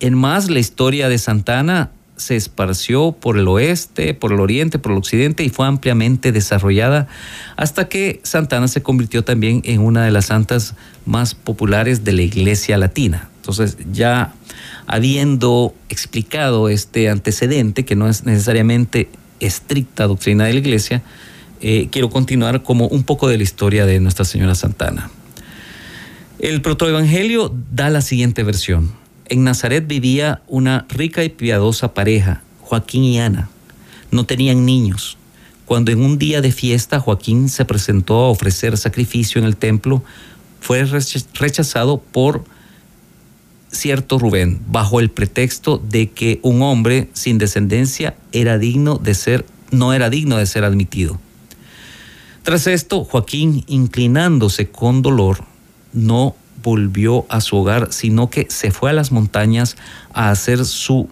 en 0.00 0.14
más 0.14 0.50
la 0.50 0.58
historia 0.58 1.08
de 1.08 1.18
Santana 1.18 1.90
se 2.16 2.36
esparció 2.36 3.12
por 3.12 3.38
el 3.38 3.48
oeste, 3.48 4.12
por 4.14 4.32
el 4.32 4.40
oriente, 4.40 4.78
por 4.78 4.92
el 4.92 4.98
occidente 4.98 5.42
y 5.42 5.48
fue 5.48 5.66
ampliamente 5.66 6.32
desarrollada 6.32 7.08
hasta 7.56 7.88
que 7.88 8.20
Santana 8.22 8.68
se 8.68 8.82
convirtió 8.82 9.24
también 9.24 9.62
en 9.64 9.80
una 9.80 10.04
de 10.04 10.10
las 10.10 10.26
santas 10.26 10.74
más 11.06 11.34
populares 11.34 12.04
de 12.04 12.12
la 12.12 12.22
iglesia 12.22 12.76
latina. 12.76 13.30
Entonces 13.36 13.78
ya 13.90 14.34
habiendo 14.86 15.74
explicado 15.88 16.68
este 16.68 17.08
antecedente, 17.08 17.84
que 17.84 17.96
no 17.96 18.08
es 18.08 18.24
necesariamente 18.24 19.08
estricta 19.40 20.06
doctrina 20.06 20.44
de 20.44 20.52
la 20.52 20.58
iglesia, 20.60 21.02
eh, 21.60 21.88
quiero 21.90 22.10
continuar 22.10 22.62
como 22.62 22.86
un 22.86 23.02
poco 23.02 23.28
de 23.28 23.36
la 23.36 23.42
historia 23.42 23.86
de 23.86 24.00
Nuestra 24.00 24.24
Señora 24.24 24.54
Santana. 24.54 25.10
El 26.38 26.62
protoevangelio 26.62 27.54
da 27.70 27.90
la 27.90 28.00
siguiente 28.00 28.42
versión. 28.44 28.92
En 29.26 29.44
Nazaret 29.44 29.86
vivía 29.86 30.42
una 30.48 30.86
rica 30.88 31.22
y 31.22 31.28
piadosa 31.28 31.92
pareja, 31.92 32.42
Joaquín 32.62 33.04
y 33.04 33.20
Ana. 33.20 33.50
No 34.10 34.24
tenían 34.24 34.64
niños. 34.64 35.18
Cuando 35.66 35.92
en 35.92 36.00
un 36.00 36.18
día 36.18 36.40
de 36.40 36.50
fiesta 36.50 36.98
Joaquín 36.98 37.48
se 37.48 37.64
presentó 37.64 38.14
a 38.14 38.28
ofrecer 38.30 38.76
sacrificio 38.76 39.38
en 39.38 39.44
el 39.44 39.56
templo, 39.56 40.02
fue 40.60 40.84
rechazado 40.84 41.98
por 42.00 42.44
cierto 43.72 44.18
Rubén, 44.18 44.60
bajo 44.66 45.00
el 45.00 45.10
pretexto 45.10 45.78
de 45.78 46.10
que 46.10 46.40
un 46.42 46.62
hombre 46.62 47.08
sin 47.12 47.38
descendencia 47.38 48.16
era 48.32 48.58
digno 48.58 48.98
de 48.98 49.14
ser, 49.14 49.46
no 49.70 49.92
era 49.92 50.10
digno 50.10 50.36
de 50.36 50.46
ser 50.46 50.64
admitido. 50.64 51.20
Tras 52.42 52.66
esto, 52.66 53.04
Joaquín, 53.04 53.64
inclinándose 53.66 54.70
con 54.70 55.02
dolor, 55.02 55.44
no 55.92 56.34
volvió 56.62 57.26
a 57.28 57.40
su 57.40 57.56
hogar, 57.56 57.92
sino 57.92 58.30
que 58.30 58.46
se 58.50 58.70
fue 58.70 58.90
a 58.90 58.94
las 58.94 59.12
montañas 59.12 59.76
a 60.12 60.30
hacer 60.30 60.64
su, 60.64 61.08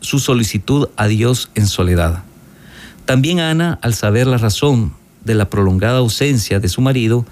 su 0.00 0.18
solicitud 0.18 0.88
a 0.96 1.06
Dios 1.06 1.50
en 1.54 1.66
soledad. 1.66 2.24
También 3.04 3.40
Ana, 3.40 3.78
al 3.82 3.94
saber 3.94 4.26
la 4.26 4.38
razón 4.38 4.94
de 5.24 5.34
la 5.34 5.50
prolongada 5.50 5.98
ausencia 5.98 6.58
de 6.58 6.68
su 6.68 6.80
marido, 6.80 7.26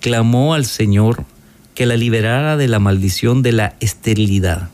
clamó 0.00 0.54
al 0.54 0.66
Señor 0.66 1.24
que 1.74 1.86
la 1.86 1.96
liberara 1.96 2.56
de 2.56 2.68
la 2.68 2.78
maldición 2.78 3.42
de 3.42 3.52
la 3.52 3.74
esterilidad, 3.80 4.68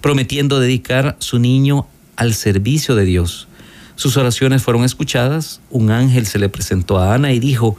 prometiendo 0.00 0.60
dedicar 0.60 1.16
su 1.18 1.38
niño 1.38 1.86
al 2.16 2.34
servicio 2.34 2.94
de 2.94 3.04
Dios. 3.04 3.48
Sus 3.96 4.16
oraciones 4.16 4.62
fueron 4.62 4.84
escuchadas, 4.84 5.60
un 5.70 5.90
ángel 5.90 6.26
se 6.26 6.38
le 6.38 6.48
presentó 6.48 6.98
a 6.98 7.14
Ana 7.14 7.32
y 7.32 7.40
dijo, 7.40 7.76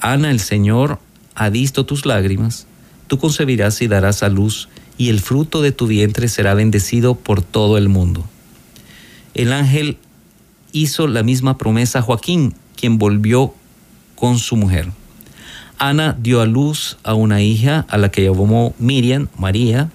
Ana, 0.00 0.30
el 0.30 0.40
Señor 0.40 0.98
ha 1.34 1.48
visto 1.48 1.86
tus 1.86 2.04
lágrimas, 2.04 2.66
tú 3.06 3.18
concebirás 3.18 3.80
y 3.80 3.88
darás 3.88 4.22
a 4.22 4.28
luz, 4.28 4.68
y 4.98 5.10
el 5.10 5.20
fruto 5.20 5.62
de 5.62 5.72
tu 5.72 5.86
vientre 5.86 6.28
será 6.28 6.54
bendecido 6.54 7.14
por 7.14 7.42
todo 7.42 7.78
el 7.78 7.88
mundo. 7.88 8.28
El 9.34 9.52
ángel 9.52 9.98
hizo 10.72 11.06
la 11.06 11.22
misma 11.22 11.56
promesa 11.56 12.00
a 12.00 12.02
Joaquín, 12.02 12.54
quien 12.76 12.98
volvió 12.98 13.54
con 14.16 14.38
su 14.38 14.56
mujer. 14.56 14.88
Ana 15.78 16.16
dio 16.18 16.40
a 16.40 16.46
luz 16.46 16.98
a 17.02 17.14
una 17.14 17.42
hija 17.42 17.86
a 17.88 17.98
la 17.98 18.10
que 18.10 18.24
llamó 18.24 18.74
Miriam, 18.78 19.28
María, 19.38 19.90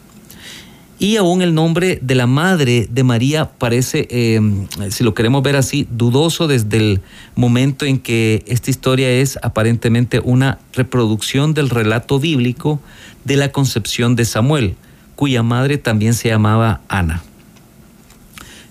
y 1.00 1.17
aún 1.17 1.41
el 1.41 1.54
nombre 1.54 2.00
de 2.02 2.15
la 2.15 2.28
madre 2.28 2.88
de 2.89 3.04
María 3.04 3.50
parece, 3.58 4.08
em, 4.10 4.67
si 4.89 5.04
lo 5.04 5.13
queremos 5.13 5.43
ver 5.43 5.58
así, 5.58 5.86
dudoso 5.91 6.48
desde 6.48 6.78
el 6.78 7.02
momento 7.36 7.84
en 7.86 8.00
que 8.00 8.43
esta 8.48 8.69
historia 8.69 9.10
es 9.10 9.38
aparentemente 9.41 10.22
una 10.24 10.60
reproducción 10.72 11.54
del 11.54 11.69
relato 11.69 12.19
bíblico 12.19 12.80
de 13.26 13.36
la 13.36 13.52
concepción 13.52 14.15
de 14.15 14.24
Samuel, 14.24 14.76
cuya 15.15 15.43
madre 15.43 15.78
también 15.78 16.13
se 16.13 16.30
llamaba 16.30 16.80
Ana. 16.88 17.22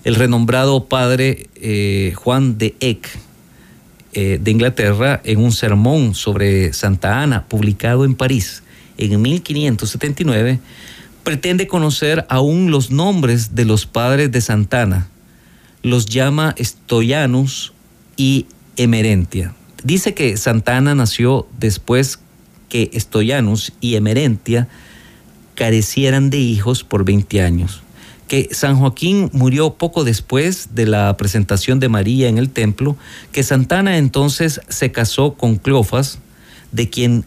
El 0.03 0.15
renombrado 0.15 0.85
padre 0.85 1.49
eh, 1.55 2.13
Juan 2.15 2.57
de 2.57 2.75
Eck 2.79 3.09
eh, 4.13 4.39
de 4.41 4.51
Inglaterra, 4.51 5.21
en 5.23 5.39
un 5.39 5.51
sermón 5.51 6.15
sobre 6.15 6.73
Santa 6.73 7.21
Ana, 7.21 7.45
publicado 7.47 8.05
en 8.05 8.15
París 8.15 8.63
en 8.97 9.21
1579, 9.21 10.59
pretende 11.23 11.67
conocer 11.67 12.25
aún 12.29 12.71
los 12.71 12.91
nombres 12.91 13.55
de 13.55 13.65
los 13.65 13.85
padres 13.85 14.31
de 14.31 14.41
Santana. 14.41 15.07
Los 15.81 16.05
llama 16.05 16.55
Stoyanus 16.59 17.73
y 18.15 18.47
Emerentia. 18.77 19.53
Dice 19.83 20.13
que 20.13 20.37
Santana 20.37 20.95
nació 20.95 21.47
después 21.59 22.19
que 22.69 22.91
Stoyanus 22.97 23.73
y 23.81 23.95
Emerentia 23.95 24.67
carecieran 25.55 26.29
de 26.29 26.37
hijos 26.37 26.83
por 26.83 27.05
20 27.05 27.41
años. 27.41 27.83
Que 28.33 28.49
San 28.51 28.79
Joaquín 28.79 29.29
murió 29.31 29.75
poco 29.75 30.03
después 30.03 30.73
de 30.73 30.87
la 30.87 31.15
presentación 31.17 31.79
de 31.79 31.87
María 31.87 32.29
en 32.29 32.39
el 32.39 32.49
templo, 32.49 32.97
que 33.31 33.43
Santana 33.43 33.99
entonces 33.99 34.59
se 34.69 34.91
casó 34.91 35.35
con 35.35 35.57
Cleofas, 35.57 36.17
de 36.71 36.89
quien 36.89 37.25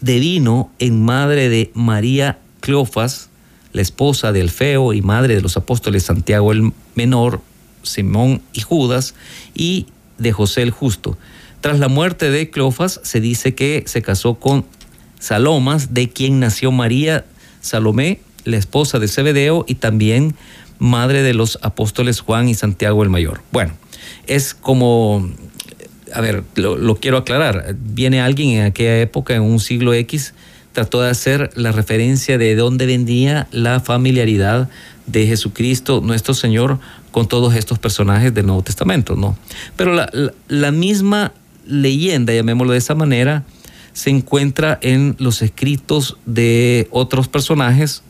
devino 0.00 0.70
en 0.78 1.02
madre 1.02 1.48
de 1.48 1.72
María 1.74 2.38
Cleofas, 2.60 3.30
la 3.72 3.82
esposa 3.82 4.30
de 4.30 4.42
Alfeo 4.42 4.92
y 4.92 5.02
madre 5.02 5.34
de 5.34 5.40
los 5.40 5.56
apóstoles 5.56 6.04
Santiago 6.04 6.52
el 6.52 6.72
Menor, 6.94 7.40
Simón 7.82 8.40
y 8.52 8.60
Judas, 8.60 9.16
y 9.56 9.88
de 10.18 10.30
José 10.30 10.62
el 10.62 10.70
Justo. 10.70 11.18
Tras 11.62 11.80
la 11.80 11.88
muerte 11.88 12.30
de 12.30 12.48
Cleofas, 12.48 13.00
se 13.02 13.20
dice 13.20 13.56
que 13.56 13.82
se 13.88 14.02
casó 14.02 14.36
con 14.36 14.64
Salomas, 15.18 15.94
de 15.94 16.10
quien 16.10 16.38
nació 16.38 16.70
María 16.70 17.24
Salomé, 17.60 18.20
la 18.48 18.56
esposa 18.56 18.98
de 18.98 19.08
Zebedeo, 19.08 19.64
y 19.68 19.76
también 19.76 20.34
madre 20.78 21.22
de 21.22 21.34
los 21.34 21.58
apóstoles 21.62 22.20
Juan 22.20 22.48
y 22.48 22.54
Santiago 22.54 23.02
el 23.02 23.10
Mayor. 23.10 23.42
Bueno, 23.52 23.72
es 24.26 24.54
como, 24.54 25.28
a 26.12 26.20
ver, 26.20 26.44
lo, 26.54 26.96
quiero 26.96 27.18
aclarar, 27.18 27.74
viene 27.78 28.20
alguien 28.20 28.50
en 28.50 28.64
aquella 28.64 29.00
época, 29.00 29.34
en 29.34 29.42
un 29.42 29.60
siglo 29.60 29.94
X, 29.94 30.34
trató 30.72 31.02
de 31.02 31.10
hacer 31.10 31.50
la 31.54 31.72
referencia 31.72 32.38
de 32.38 32.54
dónde 32.54 32.86
vendía 32.86 33.48
la 33.50 33.80
familiaridad 33.80 34.68
de 35.06 35.26
Jesucristo, 35.26 36.00
nuestro 36.02 36.34
Señor, 36.34 36.78
con 37.10 37.26
todos 37.26 37.54
estos 37.54 37.78
personajes 37.78 38.34
del 38.34 38.46
Nuevo 38.46 38.62
Testamento, 38.62 39.16
¿no? 39.16 39.36
Pero 39.76 40.06
la, 40.46 40.70
misma 40.70 41.32
leyenda, 41.66 42.32
llamémoslo 42.32 42.72
de 42.72 42.78
esa 42.78 42.94
manera, 42.94 43.44
se 43.92 44.10
encuentra 44.10 44.78
en 44.82 45.16
los 45.18 45.42
escritos 45.42 46.18
de 46.26 46.86
otros 46.90 47.26
personajes, 47.26 48.02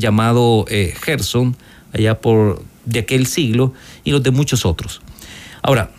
llamado 0.00 0.64
eh, 0.68 0.94
Gerson, 1.00 1.56
allá 1.92 2.20
por 2.20 2.62
de 2.84 2.98
aquel 2.98 3.26
siglo, 3.26 3.72
y 4.02 4.10
los 4.10 4.22
de 4.22 4.32
muchos 4.32 4.66
otros. 4.66 5.00
Ahora, 5.62 5.90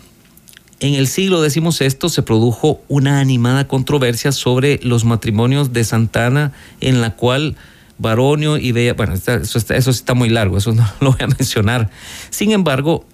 en 0.80 0.96
el 0.96 1.08
siglo 1.08 1.48
XVI 1.48 2.10
se 2.10 2.24
produjo 2.24 2.82
una 2.88 3.20
animada 3.20 3.68
controversia 3.68 4.32
sobre 4.32 4.80
los 4.84 5.06
matrimonios 5.06 5.72
de 5.74 5.84
Santana, 5.84 6.54
en 6.82 7.02
la 7.02 7.16
cual 7.16 7.56
Baronio 8.00 8.58
y 8.58 8.72
Bea, 8.72 8.96
bueno, 8.96 9.14
está, 9.14 9.36
eso 9.36 9.92
está 9.92 10.16
muy 10.16 10.30
largo, 10.30 10.58
eso 10.58 10.74
no 10.74 10.90
lo 11.00 11.12
voy 11.12 11.22
a 11.22 11.28
mencionar. 11.28 11.92
Sin 12.32 12.52
embargo, 12.52 13.06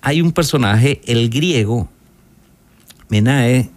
hay 0.00 0.22
un 0.22 0.32
personaje, 0.32 1.00
el 1.06 1.28
griego, 1.28 1.88
Menae, 3.08 3.68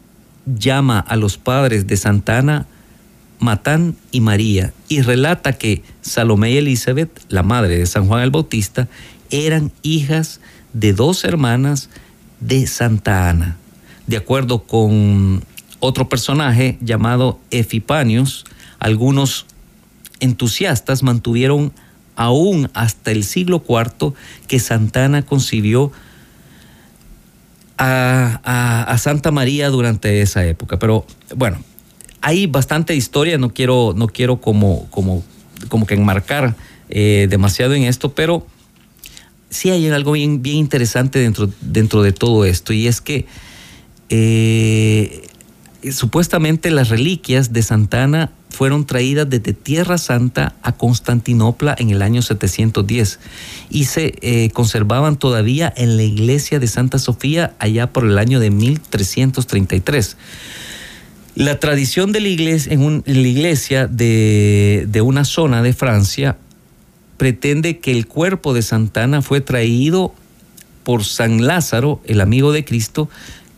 llama 0.45 0.99
a 0.99 1.15
los 1.15 1.37
padres 1.37 1.87
de 1.87 1.97
Santana 1.97 2.67
Matán 3.39 3.95
y 4.11 4.21
María 4.21 4.73
y 4.87 5.01
relata 5.01 5.53
que 5.53 5.83
Salomé 6.01 6.51
y 6.51 6.57
Elizabeth, 6.57 7.09
la 7.29 7.43
madre 7.43 7.77
de 7.77 7.85
San 7.85 8.07
Juan 8.07 8.23
el 8.23 8.31
Bautista, 8.31 8.87
eran 9.29 9.71
hijas 9.81 10.39
de 10.73 10.93
dos 10.93 11.23
hermanas 11.23 11.89
de 12.39 12.67
Santa 12.67 13.29
Ana. 13.29 13.57
De 14.07 14.17
acuerdo 14.17 14.63
con 14.63 15.43
otro 15.79 16.09
personaje 16.09 16.77
llamado 16.81 17.39
Efipanius, 17.51 18.45
algunos 18.79 19.45
entusiastas 20.19 21.03
mantuvieron 21.03 21.73
aún 22.15 22.69
hasta 22.73 23.11
el 23.11 23.23
siglo 23.23 23.63
IV 23.67 24.13
que 24.47 24.59
Santa 24.59 25.05
Ana 25.05 25.23
concibió 25.23 25.91
a, 27.77 28.95
Santa 28.97 29.31
María 29.31 29.69
durante 29.69 30.21
esa 30.21 30.45
época. 30.45 30.79
Pero 30.79 31.05
bueno, 31.35 31.57
hay 32.27 32.47
bastante 32.47 32.95
historia, 32.95 33.37
no 33.37 33.53
quiero, 33.53 33.93
no 33.95 34.07
quiero 34.07 34.41
como, 34.41 34.87
como 34.89 35.23
como 35.69 35.85
que 35.85 35.95
enmarcar 35.95 36.55
eh, 36.89 37.27
demasiado 37.29 37.73
en 37.73 37.83
esto, 37.83 38.13
pero 38.13 38.45
sí 39.49 39.69
hay 39.69 39.87
algo 39.89 40.13
bien, 40.13 40.41
bien 40.41 40.57
interesante 40.57 41.19
dentro, 41.19 41.49
dentro 41.61 42.03
de 42.03 42.11
todo 42.11 42.45
esto 42.45 42.73
y 42.73 42.87
es 42.87 43.01
que 43.01 43.25
eh, 44.09 45.27
supuestamente 45.91 46.71
las 46.71 46.89
reliquias 46.89 47.53
de 47.53 47.63
Santana 47.63 48.31
fueron 48.49 48.85
traídas 48.85 49.29
desde 49.29 49.53
Tierra 49.53 49.97
Santa 49.97 50.55
a 50.61 50.73
Constantinopla 50.73 51.75
en 51.77 51.89
el 51.89 52.01
año 52.01 52.21
710 52.21 53.19
y 53.69 53.85
se 53.85 54.13
eh, 54.21 54.49
conservaban 54.51 55.17
todavía 55.17 55.73
en 55.75 55.97
la 55.97 56.03
iglesia 56.03 56.59
de 56.59 56.67
Santa 56.67 56.99
Sofía 56.99 57.55
allá 57.59 57.91
por 57.91 58.05
el 58.05 58.17
año 58.17 58.39
de 58.39 58.51
1333. 58.51 60.17
La 61.35 61.59
tradición 61.59 62.13
de 62.13 62.21
la 62.21 62.29
iglesia, 62.29 62.73
en, 62.73 63.03
iglesia 63.05 63.87
de, 63.87 64.85
de 64.89 65.01
una 65.01 65.25
zona 65.25 65.61
de 65.61 65.73
Francia 65.73 66.37
pretende 67.17 67.79
que 67.79 67.91
el 67.91 68.07
cuerpo 68.07 68.53
de 68.53 68.61
Santana 68.61 69.21
fue 69.21 69.41
traído 69.41 70.13
por 70.83 71.03
San 71.03 71.45
Lázaro, 71.45 72.01
el 72.05 72.21
amigo 72.21 72.53
de 72.53 72.63
Cristo, 72.63 73.09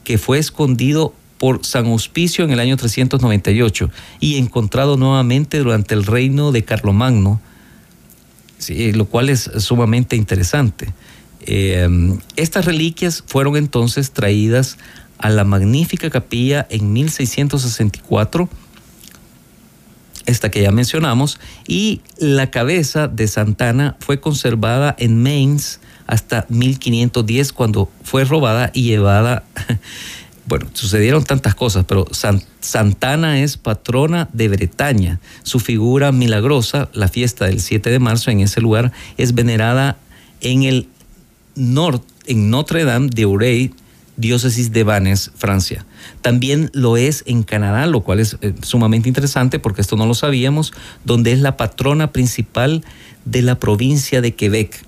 que 0.04 0.18
fue 0.18 0.40
escondido 0.40 1.14
por 1.38 1.66
San 1.66 1.86
Hospicio 1.88 2.46
en 2.46 2.52
el 2.52 2.60
año 2.60 2.78
398 2.78 3.92
y 4.20 4.38
encontrado 4.38 4.98
nuevamente 4.98 5.60
durante 5.60 5.94
el 5.94 6.06
reino 6.06 6.52
de 6.52 6.64
Carlomagno, 6.64 7.40
lo 8.70 9.06
cual 9.06 9.30
es 9.30 9.52
sumamente 9.58 10.16
interesante. 10.16 10.94
Eh, 11.42 11.88
estas 12.36 12.66
reliquias 12.66 13.24
fueron 13.26 13.56
entonces 13.56 14.12
traídas 14.12 14.78
a 15.18 15.30
la 15.30 15.44
magnífica 15.44 16.10
capilla 16.10 16.68
en 16.70 16.94
1664, 16.94 18.50
esta 20.26 20.52
que 20.52 20.62
ya 20.62 20.72
mencionamos, 20.72 21.40
y 21.68 22.02
la 22.18 22.52
cabeza 22.52 23.08
de 23.08 23.28
Santana 23.28 23.96
fue 24.00 24.20
conservada 24.20 24.96
en 25.00 25.22
Mainz 25.22 25.80
hasta 26.06 26.46
1510 26.50 27.54
cuando 27.54 27.90
fue 28.04 28.26
robada 28.26 28.72
y 28.74 28.84
llevada 28.84 29.44
bueno, 30.48 30.68
sucedieron 30.72 31.26
tantas 31.26 31.56
cosas, 31.56 31.84
pero 31.86 32.06
Santana 32.62 33.42
es 33.42 33.58
patrona 33.58 34.30
de 34.32 34.48
Bretaña. 34.48 35.20
Su 35.44 35.60
figura 35.60 36.14
milagrosa, 36.14 36.90
la 36.94 37.10
fiesta 37.10 37.46
del 37.46 37.60
7 37.60 37.90
de 37.90 38.00
marzo 38.00 38.32
en 38.32 38.40
ese 38.40 38.62
lugar, 38.62 38.94
es 39.18 39.36
venerada 39.36 39.98
en 40.40 40.64
el 40.64 40.88
norte, 41.56 42.08
en 42.28 42.50
Notre 42.50 42.86
Dame 42.86 43.10
de 43.10 43.26
Urey, 43.26 43.74
diócesis 44.18 44.72
de 44.72 44.84
Vannes, 44.84 45.32
Francia. 45.36 45.86
También 46.22 46.70
lo 46.74 46.98
es 46.98 47.24
en 47.28 47.44
Canadá, 47.44 47.86
lo 47.86 48.02
cual 48.02 48.20
es 48.20 48.38
eh, 48.42 48.54
sumamente 48.62 49.08
interesante 49.08 49.60
porque 49.60 49.82
esto 49.82 49.96
no 49.96 50.06
lo 50.06 50.14
sabíamos, 50.14 50.74
donde 51.06 51.32
es 51.32 51.40
la 51.40 51.56
patrona 51.56 52.12
principal 52.12 52.84
de 53.26 53.42
la 53.42 53.60
provincia 53.60 54.22
de 54.22 54.34
Quebec. 54.34 54.84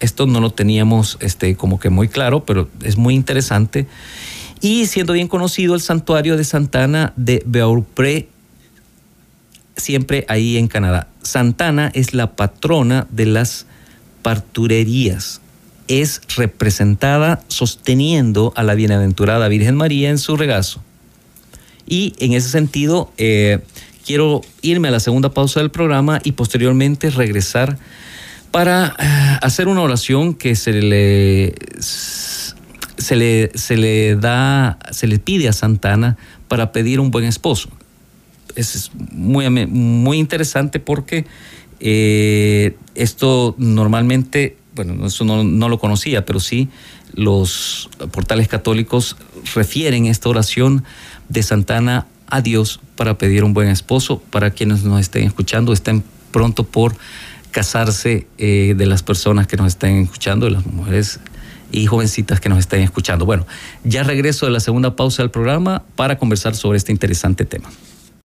Esto 0.00 0.26
no 0.26 0.40
lo 0.40 0.50
teníamos 0.50 1.16
este, 1.20 1.56
como 1.56 1.78
que 1.80 1.88
muy 1.88 2.08
claro, 2.08 2.44
pero 2.44 2.68
es 2.82 2.96
muy 2.96 3.14
interesante 3.14 3.86
y 4.64 4.86
siendo 4.86 5.12
bien 5.12 5.28
conocido 5.28 5.74
el 5.74 5.82
santuario 5.82 6.38
de 6.38 6.44
Santana 6.44 7.12
de 7.16 7.42
Beaupré, 7.44 8.28
siempre 9.76 10.24
ahí 10.28 10.56
en 10.56 10.68
Canadá. 10.68 11.08
Santana 11.22 11.90
es 11.94 12.14
la 12.14 12.34
patrona 12.34 13.06
de 13.10 13.26
las 13.26 13.66
parturerías. 14.22 15.42
Es 15.88 16.22
representada 16.36 17.42
sosteniendo 17.48 18.52
a 18.56 18.62
la 18.62 18.74
bienaventurada 18.74 19.48
Virgen 19.48 19.76
María 19.76 20.10
en 20.10 20.18
su 20.18 20.36
regazo. 20.36 20.82
Y 21.86 22.14
en 22.18 22.32
ese 22.32 22.48
sentido, 22.48 23.12
eh, 23.18 23.60
quiero 24.04 24.40
irme 24.62 24.88
a 24.88 24.90
la 24.90 25.00
segunda 25.00 25.34
pausa 25.34 25.60
del 25.60 25.70
programa 25.70 26.20
y 26.24 26.32
posteriormente 26.32 27.10
regresar 27.10 27.78
para 28.50 28.94
eh, 28.98 29.38
hacer 29.42 29.68
una 29.68 29.82
oración 29.82 30.34
que 30.34 30.54
se 30.54 30.72
le 30.72 31.54
se 32.96 33.16
le, 33.16 33.50
se 33.54 33.76
le 33.76 34.16
da, 34.16 34.78
se 34.90 35.06
le 35.06 35.18
pide 35.18 35.48
a 35.48 35.52
Santana 35.52 36.16
para 36.48 36.72
pedir 36.72 37.00
un 37.00 37.10
buen 37.10 37.24
esposo. 37.24 37.68
Es 38.56 38.90
muy, 39.12 39.48
muy 39.66 40.18
interesante 40.18 40.78
porque 40.78 41.26
eh, 41.80 42.76
esto 42.94 43.54
normalmente, 43.58 44.56
bueno, 44.74 45.06
eso 45.06 45.24
no, 45.24 45.68
lo 45.68 45.78
conocía, 45.78 46.24
pero 46.24 46.40
sí 46.40 46.68
los 47.14 47.88
portales 48.10 48.48
católicos 48.48 49.16
refieren 49.54 50.06
esta 50.06 50.28
oración 50.28 50.84
de 51.28 51.42
Santana 51.42 52.06
a 52.26 52.40
Dios 52.40 52.80
para 52.96 53.18
pedir 53.18 53.44
un 53.44 53.54
buen 53.54 53.68
esposo. 53.68 54.20
Para 54.30 54.50
quienes 54.50 54.82
nos 54.82 55.00
estén 55.00 55.24
escuchando, 55.24 55.72
estén 55.72 56.02
pronto 56.32 56.64
por 56.64 56.96
casarse 57.50 58.26
eh, 58.38 58.74
de 58.76 58.86
las 58.86 59.02
personas 59.02 59.46
que 59.46 59.56
nos 59.56 59.68
estén 59.68 59.98
escuchando, 59.98 60.46
de 60.46 60.52
las 60.52 60.66
mujeres 60.66 61.20
y 61.70 61.86
jovencitas 61.86 62.40
que 62.40 62.48
nos 62.48 62.58
estén 62.58 62.82
escuchando. 62.82 63.26
Bueno, 63.26 63.46
ya 63.84 64.02
regreso 64.02 64.46
de 64.46 64.52
la 64.52 64.60
segunda 64.60 64.96
pausa 64.96 65.22
del 65.22 65.30
programa 65.30 65.84
para 65.94 66.18
conversar 66.18 66.54
sobre 66.56 66.78
este 66.78 66.92
interesante 66.92 67.44
tema. 67.44 67.70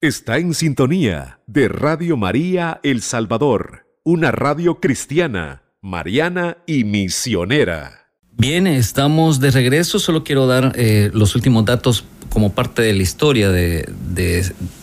Está 0.02 0.38
en 0.38 0.54
sintonía 0.54 1.40
de 1.48 1.68
Radio 1.68 2.18
María 2.18 2.80
El 2.84 3.02
Salvador, 3.02 3.88
una 4.04 4.32
radio 4.32 4.80
cristiana, 4.80 5.64
mariana 5.86 6.58
y 6.66 6.84
misionera. 6.84 8.08
Bien, 8.32 8.66
estamos 8.66 9.40
de 9.40 9.52
regreso. 9.52 10.00
Solo 10.00 10.24
quiero 10.24 10.48
dar 10.48 10.74
eh, 10.76 11.12
los 11.14 11.36
últimos 11.36 11.64
datos 11.64 12.04
como 12.30 12.52
parte 12.52 12.82
de 12.82 12.92
la 12.92 13.04
historia 13.04 13.52
de, 13.52 13.88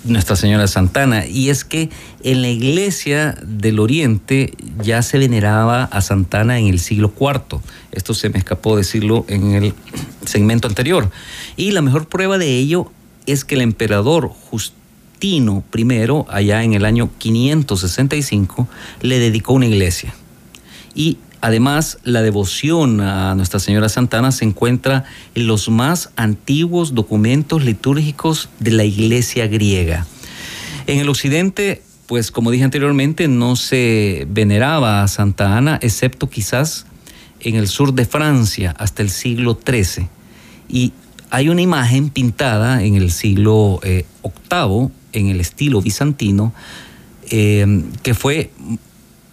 Nuestra 0.05 0.37
Señora 0.37 0.69
Santana. 0.69 1.27
Y 1.27 1.51
es 1.51 1.65
que 1.65 1.91
en 2.23 2.41
la 2.41 2.49
iglesia 2.49 3.37
del 3.43 3.81
Oriente 3.81 4.55
ya 4.81 5.03
se 5.03 5.19
veneraba 5.19 5.85
a 5.85 6.01
Santana 6.03 6.61
en 6.61 6.69
el 6.69 6.79
siglo 6.79 7.13
IV. 7.19 7.61
Esto 7.91 8.15
se 8.15 8.31
me 8.31 8.39
escapó 8.39 8.77
decirlo 8.77 9.27
en 9.29 9.55
el 9.55 9.75
segmento 10.25 10.69
anterior. 10.69 11.11
Y 11.57 11.73
la 11.73 11.83
mejor 11.83 12.07
prueba 12.07 12.39
de 12.39 12.57
ello 12.59 12.93
es 13.27 13.45
que 13.45 13.57
el 13.57 13.63
emperador 13.63 14.29
Justino 14.29 15.65
I, 15.77 15.97
allá 16.29 16.63
en 16.63 16.75
el 16.75 16.85
año 16.85 17.11
565, 17.19 18.69
le 19.03 19.19
dedicó 19.19 19.53
una 19.53 19.67
iglesia. 19.67 20.15
Y 20.95 21.19
Además, 21.43 21.99
la 22.05 22.23
devoción 22.23 23.01
a 23.01 23.35
Nuestra 23.35 23.59
Señora 23.59 23.89
Santana 23.89 24.31
se 24.31 24.45
encuentra 24.45 25.05
en 25.35 25.49
los 25.49 25.69
más 25.69 26.11
antiguos 26.15 26.95
documentos 26.95 27.65
litúrgicos 27.65 28.49
de 28.61 28.71
la 28.71 28.85
iglesia 28.85 29.49
griega. 29.49 30.07
En 30.87 31.01
el 31.01 31.09
occidente, 31.09 31.83
pues 32.07 32.31
como 32.31 32.53
dije 32.53 32.63
anteriormente, 32.63 33.27
no 33.27 33.57
se 33.57 34.25
veneraba 34.31 35.03
a 35.03 35.09
Santa 35.09 35.57
Ana, 35.57 35.81
excepto 35.83 36.31
quizás 36.31 36.87
en 37.41 37.57
el 37.57 37.67
sur 37.67 37.93
de 37.93 38.05
Francia 38.05 38.73
hasta 38.79 39.03
el 39.03 39.11
siglo 39.11 39.59
XIII. 39.67 40.07
Y 40.69 40.93
hay 41.31 41.49
una 41.49 41.61
imagen 41.63 42.11
pintada 42.11 42.85
en 42.85 42.95
el 42.95 43.11
siglo 43.11 43.81
VIII, 43.83 43.97
eh, 43.99 44.89
en 45.13 45.27
el 45.27 45.41
estilo 45.41 45.83
bizantino, 45.83 46.55
eh, 47.31 47.83
que 48.05 48.15
fue 48.15 48.53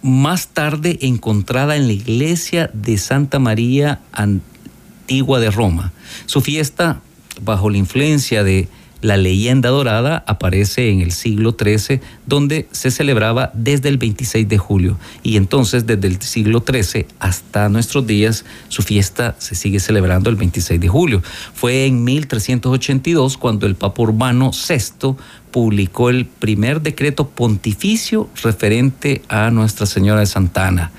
más 0.02 0.48
tarde 0.48 0.98
encontrada 1.02 1.76
en 1.76 1.86
la 1.86 1.92
iglesia 1.92 2.70
de 2.72 2.98
Santa 2.98 3.38
María 3.38 4.00
Antigua 4.12 5.40
de 5.40 5.50
Roma. 5.50 5.92
Su 6.26 6.40
fiesta, 6.40 7.00
bajo 7.42 7.70
la 7.70 7.78
influencia 7.78 8.44
de 8.44 8.68
la 9.02 9.16
leyenda 9.16 9.70
dorada 9.70 10.22
aparece 10.26 10.90
en 10.90 11.00
el 11.00 11.12
siglo 11.12 11.56
XIII, 11.58 12.00
donde 12.26 12.68
se 12.70 12.90
celebraba 12.90 13.50
desde 13.54 13.88
el 13.88 13.96
26 13.96 14.46
de 14.46 14.58
julio. 14.58 14.98
Y 15.22 15.36
entonces, 15.36 15.86
desde 15.86 16.06
el 16.06 16.20
siglo 16.20 16.62
XIII 16.66 17.06
hasta 17.18 17.68
nuestros 17.70 18.06
días, 18.06 18.44
su 18.68 18.82
fiesta 18.82 19.36
se 19.38 19.54
sigue 19.54 19.80
celebrando 19.80 20.28
el 20.28 20.36
26 20.36 20.78
de 20.80 20.88
julio. 20.88 21.22
Fue 21.54 21.86
en 21.86 22.04
1382 22.04 23.38
cuando 23.38 23.66
el 23.66 23.74
Papa 23.74 24.02
Urbano 24.02 24.50
VI 24.50 25.16
publicó 25.50 26.10
el 26.10 26.26
primer 26.26 26.80
decreto 26.80 27.28
pontificio 27.28 28.28
referente 28.42 29.22
a 29.28 29.50
Nuestra 29.50 29.86
Señora 29.86 30.20
de 30.20 30.26
Santana, 30.26 30.92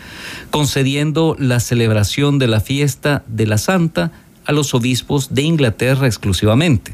concediendo 0.49 1.35
la 1.39 1.59
celebración 1.59 2.39
de 2.39 2.47
la 2.47 2.59
fiesta 2.59 3.23
de 3.27 3.47
la 3.47 3.57
Santa 3.57 4.11
a 4.45 4.51
los 4.51 4.73
obispos 4.73 5.33
de 5.33 5.43
Inglaterra 5.43 6.07
exclusivamente, 6.07 6.93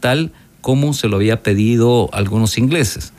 tal 0.00 0.32
como 0.60 0.92
se 0.94 1.08
lo 1.08 1.16
había 1.16 1.42
pedido 1.42 2.08
algunos 2.12 2.58
ingleses. 2.58 3.12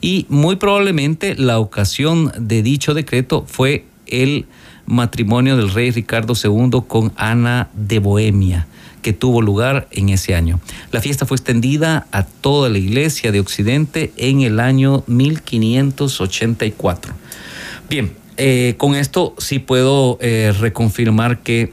Y 0.00 0.26
muy 0.28 0.56
probablemente 0.56 1.34
la 1.34 1.58
ocasión 1.58 2.32
de 2.38 2.62
dicho 2.62 2.94
decreto 2.94 3.44
fue 3.46 3.84
el 4.06 4.46
matrimonio 4.86 5.56
del 5.56 5.72
rey 5.72 5.90
Ricardo 5.90 6.34
II 6.42 6.82
con 6.86 7.12
Ana 7.16 7.68
de 7.74 7.98
Bohemia, 7.98 8.66
que 9.06 9.12
tuvo 9.12 9.40
lugar 9.40 9.86
en 9.92 10.08
ese 10.08 10.34
año. 10.34 10.58
La 10.90 11.00
fiesta 11.00 11.26
fue 11.26 11.36
extendida 11.36 12.08
a 12.10 12.24
toda 12.24 12.68
la 12.68 12.78
iglesia 12.78 13.30
de 13.30 13.38
Occidente 13.38 14.12
en 14.16 14.40
el 14.40 14.58
año 14.58 15.04
1584. 15.06 17.14
Bien, 17.88 18.16
eh, 18.36 18.74
con 18.78 18.96
esto 18.96 19.36
sí 19.38 19.60
puedo 19.60 20.18
eh, 20.20 20.52
reconfirmar 20.58 21.44
que 21.44 21.72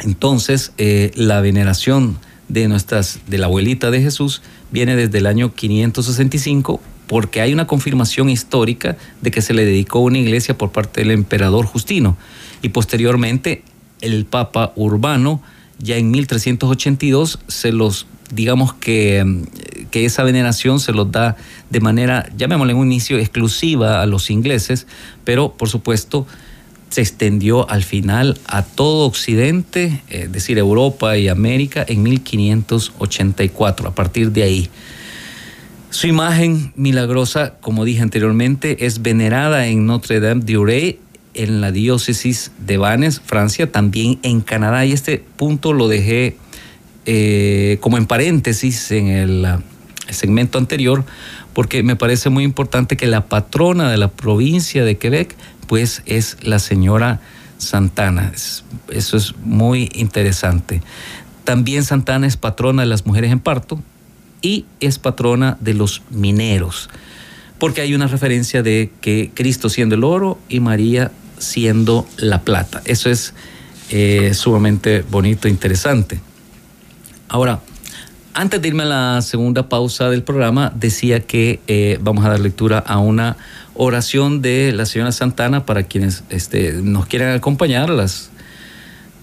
entonces 0.00 0.72
eh, 0.78 1.12
la 1.14 1.40
veneración 1.40 2.18
de 2.48 2.66
nuestras 2.66 3.20
de 3.28 3.38
la 3.38 3.46
abuelita 3.46 3.92
de 3.92 4.02
Jesús 4.02 4.42
viene 4.72 4.96
desde 4.96 5.18
el 5.18 5.26
año 5.26 5.54
565 5.54 6.80
porque 7.06 7.40
hay 7.40 7.52
una 7.52 7.68
confirmación 7.68 8.28
histórica 8.28 8.96
de 9.20 9.30
que 9.30 9.42
se 9.42 9.54
le 9.54 9.64
dedicó 9.64 10.00
una 10.00 10.18
iglesia 10.18 10.58
por 10.58 10.72
parte 10.72 11.02
del 11.02 11.12
emperador 11.12 11.66
Justino 11.66 12.16
y 12.62 12.70
posteriormente 12.70 13.62
el 14.00 14.24
Papa 14.24 14.72
Urbano 14.74 15.40
ya 15.82 15.96
en 15.96 16.10
1382 16.10 17.40
se 17.48 17.72
los 17.72 18.06
digamos 18.32 18.72
que, 18.72 19.44
que, 19.90 20.06
esa 20.06 20.22
veneración 20.22 20.80
se 20.80 20.92
los 20.92 21.12
da 21.12 21.36
de 21.68 21.80
manera, 21.80 22.30
llamémosle 22.34 22.72
en 22.72 22.78
un 22.78 22.86
inicio, 22.86 23.18
exclusiva 23.18 24.00
a 24.00 24.06
los 24.06 24.30
ingleses, 24.30 24.86
pero 25.24 25.52
por 25.52 25.68
supuesto 25.68 26.26
se 26.88 27.00
extendió 27.02 27.68
al 27.70 27.82
final 27.82 28.38
a 28.46 28.62
todo 28.62 29.06
Occidente, 29.06 30.02
es 30.08 30.30
decir, 30.30 30.58
Europa 30.58 31.16
y 31.16 31.28
América, 31.28 31.84
en 31.86 32.02
1584, 32.02 33.88
a 33.88 33.94
partir 33.94 34.32
de 34.32 34.42
ahí. 34.42 34.70
Su 35.88 36.06
imagen 36.06 36.72
milagrosa, 36.76 37.54
como 37.60 37.84
dije 37.84 38.02
anteriormente, 38.02 38.86
es 38.86 39.02
venerada 39.02 39.66
en 39.66 39.86
Notre 39.86 40.20
Dame 40.20 40.42
de 40.44 40.56
en 41.34 41.60
la 41.60 41.72
diócesis 41.72 42.52
de 42.58 42.76
Vannes, 42.76 43.20
Francia, 43.20 43.70
también 43.70 44.18
en 44.22 44.40
Canadá. 44.40 44.84
Y 44.84 44.92
este 44.92 45.24
punto 45.36 45.72
lo 45.72 45.88
dejé 45.88 46.36
eh, 47.06 47.78
como 47.80 47.96
en 47.98 48.06
paréntesis 48.06 48.90
en 48.90 49.08
el 49.08 49.46
segmento 50.08 50.58
anterior, 50.58 51.04
porque 51.52 51.82
me 51.82 51.96
parece 51.96 52.30
muy 52.30 52.44
importante 52.44 52.96
que 52.96 53.06
la 53.06 53.26
patrona 53.26 53.90
de 53.90 53.96
la 53.96 54.08
provincia 54.08 54.84
de 54.84 54.96
Quebec 54.96 55.34
pues 55.66 56.02
es 56.06 56.36
la 56.42 56.58
señora 56.58 57.20
Santana. 57.58 58.32
Eso 58.90 59.16
es 59.16 59.34
muy 59.38 59.90
interesante. 59.94 60.82
También 61.44 61.84
Santana 61.84 62.26
es 62.26 62.36
patrona 62.36 62.82
de 62.82 62.88
las 62.88 63.06
mujeres 63.06 63.32
en 63.32 63.40
parto 63.40 63.82
y 64.42 64.66
es 64.80 64.98
patrona 64.98 65.56
de 65.60 65.74
los 65.74 66.02
mineros, 66.10 66.90
porque 67.58 67.80
hay 67.80 67.94
una 67.94 68.08
referencia 68.08 68.62
de 68.62 68.90
que 69.00 69.30
Cristo 69.34 69.68
siendo 69.68 69.94
el 69.94 70.04
oro 70.04 70.38
y 70.48 70.60
María 70.60 71.10
siendo 71.42 72.06
la 72.16 72.40
plata. 72.42 72.82
Eso 72.84 73.10
es 73.10 73.34
eh, 73.90 74.32
sumamente 74.34 75.04
bonito 75.10 75.48
e 75.48 75.50
interesante. 75.50 76.20
Ahora, 77.28 77.60
antes 78.34 78.62
de 78.62 78.68
irme 78.68 78.84
a 78.84 78.86
la 78.86 79.22
segunda 79.22 79.68
pausa 79.68 80.08
del 80.08 80.22
programa, 80.22 80.72
decía 80.74 81.20
que 81.20 81.60
eh, 81.66 81.98
vamos 82.00 82.24
a 82.24 82.30
dar 82.30 82.40
lectura 82.40 82.78
a 82.78 82.98
una 82.98 83.36
oración 83.74 84.40
de 84.40 84.72
la 84.72 84.86
señora 84.86 85.12
Santana 85.12 85.66
para 85.66 85.82
quienes 85.82 86.24
este, 86.30 86.72
nos 86.72 87.06
quieran 87.06 87.34
acompañar, 87.34 87.90
las 87.90 88.30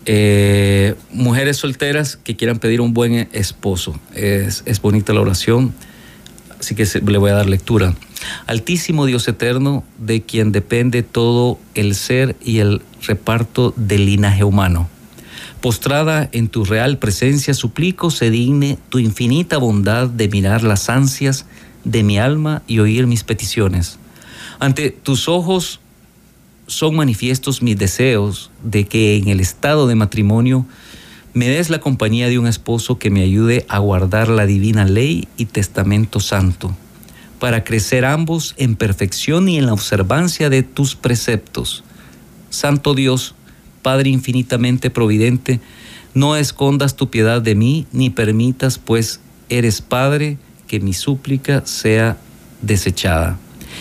eh, 0.06 0.96
mujeres 1.12 1.58
solteras 1.58 2.18
que 2.18 2.36
quieran 2.36 2.60
pedir 2.60 2.82
un 2.82 2.94
buen 2.94 3.30
esposo. 3.32 4.00
Es, 4.14 4.64
bonita 4.82 5.14
la 5.14 5.22
oración, 5.22 5.74
así 6.60 6.76
que 6.76 6.86
le 6.86 7.18
voy 7.18 7.32
a 7.32 7.36
dar 7.36 7.50
lectura. 7.50 7.94
Altísimo 8.48 9.06
Dios 9.06 9.28
eterno, 9.28 9.84
de 9.98 10.22
quien 10.22 10.52
depende 10.52 11.04
todo 11.04 11.60
el 11.76 11.96
ser 11.96 12.36
y 12.44 12.60
el 12.60 12.82
reparto 13.02 13.74
del 13.76 14.06
linaje 14.06 14.44
humano. 14.44 14.90
Postrada 15.62 16.30
en 16.32 16.48
tu 16.48 16.66
real 16.66 16.98
presencia, 16.98 17.54
suplico 17.54 18.12
se 18.12 18.30
digne 18.30 18.78
tu 18.90 19.00
infinita 19.00 19.58
bondad 19.58 20.08
de 20.08 20.28
mirar 20.30 20.64
las 20.64 20.90
ansias 20.90 21.46
de 21.84 22.04
mi 22.04 22.18
alma 22.18 22.62
y 22.68 22.80
oír 22.80 23.08
mis 23.08 23.24
peticiones 23.24 24.00
ante 24.60 24.92
tus 24.92 25.28
ojos 25.28 25.80
son 26.68 26.96
manifiestos 26.96 27.62
mis 27.62 27.78
deseos 27.78 28.52
de 28.64 28.86
que 28.86 29.16
en 29.16 29.30
el 29.30 29.40
estado 29.40 29.88
de 29.88 29.96
matrimonio 29.96 30.66
me 31.34 31.48
des 31.48 31.70
la 31.70 31.80
compañía 31.80 32.28
de 32.28 32.40
un 32.40 32.48
esposo 32.48 32.98
que 32.98 33.10
me 33.10 33.22
ayude 33.22 33.66
a 33.70 33.80
guardar 33.80 34.30
la 34.30 34.46
divina 34.46 34.86
ley 34.86 35.28
y 35.38 35.46
testamento 35.46 36.20
santo, 36.20 36.76
para 37.40 37.64
crecer 37.64 38.06
ambos 38.06 38.56
en 38.58 38.76
perfección 38.76 39.48
y 39.48 39.58
en 39.58 39.66
la 39.66 39.74
observancia 39.74 40.50
de 40.50 40.64
tus 40.64 40.96
preceptos. 40.96 41.84
Santo 42.50 42.94
Dios, 42.96 43.36
Padre 43.82 44.10
infinitamente 44.10 44.90
providente, 44.90 45.60
no 46.14 46.36
escondas 46.36 46.96
tu 46.96 47.10
piedad 47.10 47.42
de 47.42 47.56
mí, 47.56 47.86
ni 47.92 48.10
permitas, 48.10 48.78
pues 48.78 49.22
eres 49.48 49.82
Padre, 49.82 50.38
que 50.68 50.80
mi 50.80 50.94
súplica 50.94 51.66
sea 51.66 52.18
desechada. 52.62 53.38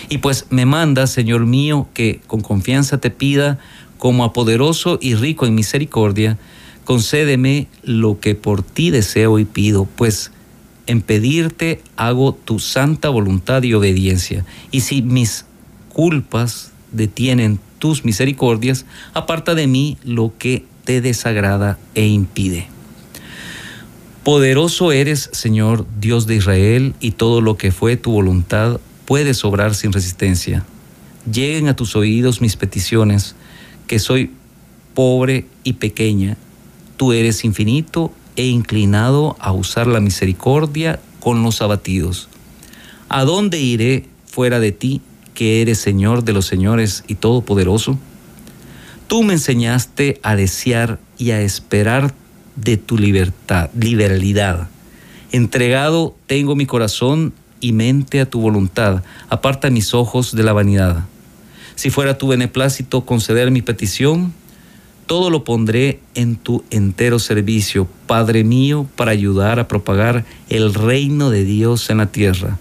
Y 0.09 0.19
pues 0.19 0.47
me 0.51 0.67
manda, 0.67 1.07
Señor 1.07 1.47
mío, 1.47 1.89
que 1.95 2.21
con 2.27 2.41
confianza 2.41 2.99
te 2.99 3.11
pida, 3.11 3.59
como 3.97 4.25
a 4.25 4.33
poderoso 4.33 4.99
y 5.01 5.15
rico 5.15 5.47
en 5.47 5.55
misericordia, 5.55 6.39
concédeme 6.89 7.69
lo 7.83 8.19
que 8.19 8.35
por 8.35 8.63
ti 8.63 8.89
deseo 8.89 9.39
y 9.39 9.45
pido, 9.45 9.85
pues 9.85 10.33
en 10.87 11.03
pedirte 11.03 11.83
hago 11.97 12.33
tu 12.33 12.61
santa 12.61 13.11
voluntad 13.11 13.63
y 13.63 13.75
obediencia. 13.75 14.47
Y 14.71 14.81
si 14.81 15.03
mis 15.03 15.45
culpas 15.91 16.73
detienen 16.91 17.61
tus 17.79 18.07
misericordias, 18.07 18.87
aparta 19.13 19.55
de 19.55 19.67
mí 19.67 19.99
lo 20.03 20.33
que 20.39 20.65
te 20.85 21.03
desagrada 21.03 21.79
e 21.95 22.07
impide. 22.07 22.69
Poderoso 24.25 24.91
eres, 24.91 25.29
Señor, 25.35 25.85
Dios 26.01 26.27
de 26.27 26.37
Israel, 26.37 26.95
y 27.01 27.11
todo 27.11 27.43
lo 27.43 27.59
que 27.59 27.71
fue 27.71 27.99
tu 27.99 28.13
voluntad 28.13 28.81
puedes 29.05 29.45
obrar 29.45 29.75
sin 29.75 29.93
resistencia. 29.93 30.65
Lleguen 31.31 31.69
a 31.69 31.77
tus 31.77 31.97
oídos 31.97 32.41
mis 32.41 32.57
peticiones, 32.57 33.35
que 33.87 33.99
soy 33.99 34.31
pobre 34.95 35.45
y 35.65 35.75
pequeña. 35.75 36.39
Tú 36.99 37.13
eres 37.13 37.45
infinito 37.45 38.13
e 38.35 38.49
inclinado 38.49 39.37
a 39.39 39.53
usar 39.53 39.87
la 39.87 40.01
misericordia 40.01 40.99
con 41.21 41.45
los 41.45 41.63
abatidos. 41.63 42.29
¿A 43.09 43.25
dónde 43.25 43.61
iré 43.61 44.07
fuera 44.27 44.59
de 44.59 44.73
ti, 44.73 45.01
que 45.33 45.63
eres 45.63 45.79
Señor 45.79 46.25
de 46.25 46.33
los 46.33 46.47
señores 46.47 47.05
y 47.07 47.15
todopoderoso? 47.15 47.97
Tú 49.07 49.23
me 49.23 49.35
enseñaste 49.35 50.19
a 50.25 50.35
desear 50.35 50.99
y 51.17 51.31
a 51.31 51.41
esperar 51.41 52.13
de 52.57 52.77
tu 52.77 52.99
libertad, 52.99 53.71
liberalidad. 53.79 54.69
Entregado 55.31 56.17
tengo 56.27 56.57
mi 56.57 56.67
corazón 56.67 57.33
y 57.61 57.73
mente 57.73 58.21
a 58.21 58.29
tu 58.29 58.41
voluntad, 58.41 59.05
aparta 59.29 59.71
mis 59.71 59.95
ojos 59.95 60.35
de 60.35 60.43
la 60.43 60.53
vanidad. 60.53 61.05
Si 61.77 61.91
fuera 61.91 62.19
tu 62.19 62.27
beneplácito 62.27 63.05
conceder 63.05 63.53
mi 63.53 63.63
petición, 63.63 64.35
todo 65.09 65.31
lo 65.31 65.43
pondré 65.43 66.01
en 66.15 66.37
tu 66.37 66.63
entero 66.71 67.19
servicio, 67.19 67.89
Padre 68.07 68.45
mío, 68.45 68.87
para 68.95 69.11
ayudar 69.11 69.59
a 69.59 69.67
propagar 69.67 70.25
el 70.51 70.75
reino 70.75 71.31
de 71.31 71.45
Dios 71.45 71.91
en 71.91 71.97
la 71.97 72.07
tierra. 72.07 72.59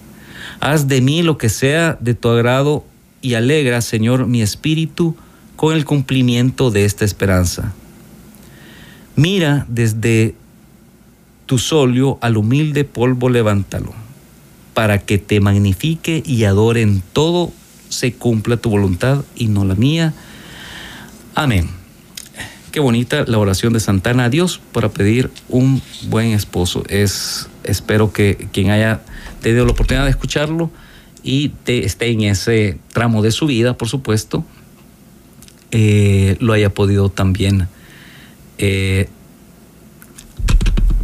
Haz 0.62 0.88
de 0.88 1.02
mí 1.02 1.22
lo 1.22 1.38
que 1.38 1.50
sea 1.50 1.98
de 2.00 2.16
tu 2.16 2.30
agrado 2.30 2.86
y 3.22 3.36
alegra, 3.36 3.82
Señor, 3.82 4.26
mi 4.26 4.41
espíritu 4.41 5.16
con 5.58 5.76
el 5.76 5.84
cumplimiento 5.84 6.72
de 6.72 6.86
esta 6.86 7.06
esperanza. 7.06 7.74
Mira 9.16 9.66
desde 9.68 10.34
tu 11.45 11.58
solio 11.60 12.18
al 12.22 12.38
humilde 12.38 12.86
polvo, 12.86 13.30
levántalo 13.30 13.93
para 14.74 15.00
que 15.00 15.18
te 15.18 15.41
magnifique 15.41 16.24
y 16.24 16.45
adore 16.45 16.84
en 16.84 17.02
todo, 17.12 17.52
se 17.89 18.14
cumpla 18.14 18.56
tu 18.58 18.70
voluntad 18.70 19.26
y 19.36 19.48
no 19.48 19.66
la 19.66 19.76
mía. 19.76 20.14
Amén. 21.36 21.76
Qué 22.78 22.82
bonita 22.82 23.25
la 23.25 23.39
oración 23.39 23.73
de 23.73 23.80
Santana 23.80 24.25
a 24.25 24.30
Dios 24.30 24.61
para 24.71 24.89
pedir 24.89 25.32
un 25.49 25.82
buen 26.09 26.28
esposo. 26.28 26.84
Es, 26.88 27.49
espero 27.63 28.13
que 28.13 28.49
quien 28.53 28.69
haya 28.69 29.01
tenido 29.41 29.65
la 29.65 29.71
oportunidad 29.71 30.03
de 30.03 30.11
escucharlo 30.11 30.69
y 31.23 31.53
esté 31.65 32.11
en 32.11 32.21
ese 32.21 32.78
tramo 32.93 33.23
de 33.23 33.32
su 33.32 33.47
vida, 33.47 33.75
por 33.75 33.88
supuesto, 33.88 34.45
eh, 35.71 36.38
lo 36.39 36.53
haya 36.53 36.71
podido 36.71 37.09
también 37.09 37.67
eh, 38.59 39.09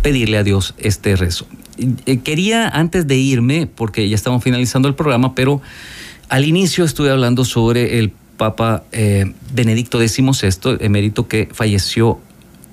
pedirle 0.04 0.38
a 0.38 0.44
Dios 0.44 0.76
este 0.78 1.16
rezo. 1.16 1.48
Eh, 2.06 2.20
quería 2.20 2.70
antes 2.70 3.08
de 3.08 3.16
irme, 3.16 3.66
porque 3.66 4.08
ya 4.08 4.14
estamos 4.14 4.44
finalizando 4.44 4.88
el 4.88 4.94
programa, 4.94 5.34
pero 5.34 5.60
al 6.30 6.46
inicio 6.46 6.86
estuve 6.86 7.10
hablando 7.10 7.44
sobre 7.46 7.98
el 7.98 8.14
Papa 8.38 8.84
eh, 8.92 9.34
Benedicto 9.54 10.00
XVI, 10.00 10.78
emérito 10.80 11.28
que 11.28 11.50
falleció 11.52 12.20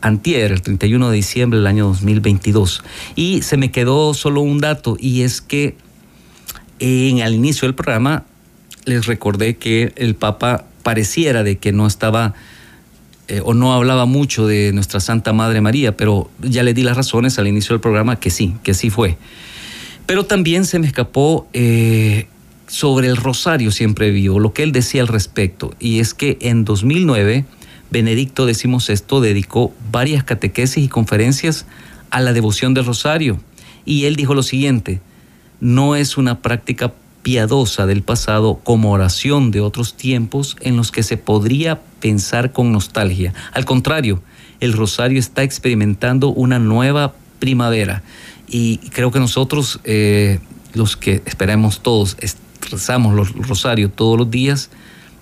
antier, 0.00 0.52
el 0.52 0.62
31 0.62 1.10
de 1.10 1.16
diciembre 1.16 1.58
del 1.58 1.66
año 1.66 1.86
2022. 1.88 2.82
Y 3.16 3.42
se 3.42 3.56
me 3.56 3.70
quedó 3.70 4.14
solo 4.14 4.40
un 4.40 4.58
dato, 4.60 4.96
y 4.98 5.22
es 5.22 5.40
que 5.40 5.76
en 6.78 7.18
el 7.18 7.34
inicio 7.34 7.66
del 7.66 7.74
programa 7.74 8.24
les 8.84 9.06
recordé 9.06 9.56
que 9.56 9.92
el 9.96 10.14
Papa 10.14 10.64
pareciera 10.82 11.42
de 11.42 11.58
que 11.58 11.72
no 11.72 11.86
estaba 11.86 12.34
eh, 13.28 13.40
o 13.44 13.54
no 13.54 13.72
hablaba 13.74 14.06
mucho 14.06 14.46
de 14.46 14.72
nuestra 14.72 14.98
Santa 14.98 15.32
Madre 15.32 15.60
María, 15.60 15.96
pero 15.96 16.30
ya 16.40 16.62
le 16.62 16.74
di 16.74 16.82
las 16.82 16.96
razones 16.96 17.38
al 17.38 17.46
inicio 17.46 17.74
del 17.74 17.80
programa 17.80 18.16
que 18.16 18.30
sí, 18.30 18.56
que 18.64 18.74
sí 18.74 18.90
fue. 18.90 19.18
Pero 20.06 20.24
también 20.24 20.64
se 20.64 20.80
me 20.80 20.88
escapó 20.88 21.46
eh, 21.52 22.26
sobre 22.70 23.08
el 23.08 23.16
rosario 23.16 23.72
siempre 23.72 24.12
vivo, 24.12 24.38
lo 24.38 24.52
que 24.52 24.62
él 24.62 24.70
decía 24.70 25.02
al 25.02 25.08
respecto, 25.08 25.74
y 25.80 25.98
es 25.98 26.14
que 26.14 26.38
en 26.40 26.64
2009 26.64 27.44
Benedicto 27.90 28.46
XVI 28.46 29.20
dedicó 29.20 29.74
varias 29.90 30.22
catequesis 30.22 30.84
y 30.84 30.88
conferencias 30.88 31.66
a 32.10 32.20
la 32.20 32.32
devoción 32.32 32.72
del 32.72 32.86
rosario, 32.86 33.40
y 33.84 34.04
él 34.04 34.14
dijo 34.14 34.34
lo 34.34 34.44
siguiente, 34.44 35.00
no 35.58 35.96
es 35.96 36.16
una 36.16 36.42
práctica 36.42 36.92
piadosa 37.24 37.86
del 37.86 38.02
pasado 38.02 38.60
como 38.62 38.92
oración 38.92 39.50
de 39.50 39.60
otros 39.60 39.94
tiempos 39.94 40.56
en 40.60 40.76
los 40.76 40.92
que 40.92 41.02
se 41.02 41.16
podría 41.16 41.80
pensar 41.98 42.52
con 42.52 42.70
nostalgia. 42.70 43.34
Al 43.52 43.64
contrario, 43.64 44.22
el 44.60 44.74
rosario 44.74 45.18
está 45.18 45.42
experimentando 45.42 46.28
una 46.28 46.60
nueva 46.60 47.14
primavera. 47.40 48.02
Y 48.48 48.78
creo 48.90 49.10
que 49.10 49.18
nosotros, 49.18 49.80
eh, 49.84 50.38
los 50.72 50.96
que 50.96 51.22
esperemos 51.26 51.82
todos, 51.82 52.16
rezamos 52.70 53.14
los 53.14 53.32
rosarios 53.32 53.90
todos 53.94 54.18
los 54.18 54.30
días, 54.30 54.70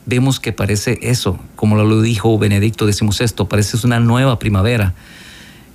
vemos 0.06 0.40
que 0.40 0.52
parece 0.52 0.98
eso, 1.02 1.38
como 1.56 1.76
lo 1.76 2.00
dijo 2.02 2.38
Benedicto 2.38 2.90
XVI, 2.90 3.46
parece 3.46 3.76
una 3.86 4.00
nueva 4.00 4.38
primavera. 4.38 4.94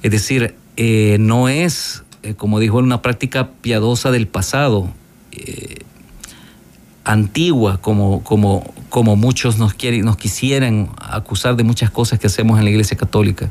Es 0.01 0.11
decir, 0.11 0.55
eh, 0.77 1.17
no 1.19 1.49
es, 1.49 2.03
eh, 2.23 2.33
como 2.33 2.59
dijo, 2.59 2.77
una 2.77 3.01
práctica 3.01 3.51
piadosa 3.61 4.11
del 4.11 4.27
pasado, 4.27 4.89
antigua, 7.03 7.81
como, 7.81 8.23
como, 8.23 8.73
como 8.89 9.15
muchos 9.15 9.57
nos, 9.57 9.73
quieren, 9.73 10.05
nos 10.05 10.17
quisieran 10.17 10.89
acusar 10.97 11.55
de 11.55 11.63
muchas 11.63 11.89
cosas 11.89 12.19
que 12.19 12.27
hacemos 12.27 12.57
en 12.59 12.65
la 12.65 12.71
Iglesia 12.71 12.97
Católica. 12.97 13.49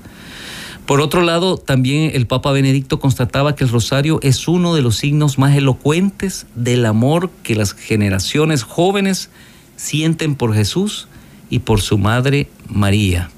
Por 0.92 1.00
otro 1.00 1.22
lado, 1.22 1.56
también 1.56 2.10
el 2.12 2.26
Papa 2.26 2.52
Benedicto 2.52 3.00
constataba 3.00 3.56
que 3.56 3.64
el 3.64 3.70
rosario 3.70 4.20
es 4.20 4.46
uno 4.46 4.74
de 4.74 4.82
los 4.82 4.96
signos 4.96 5.38
más 5.38 5.56
elocuentes 5.56 6.46
del 6.54 6.84
amor 6.84 7.30
que 7.42 7.54
las 7.54 7.72
generaciones 7.72 8.62
jóvenes 8.62 9.30
sienten 9.76 10.34
por 10.34 10.52
Jesús 10.52 11.08
y 11.48 11.60
por 11.60 11.80
su 11.80 11.96
Madre 11.96 12.46
María. 12.68 13.30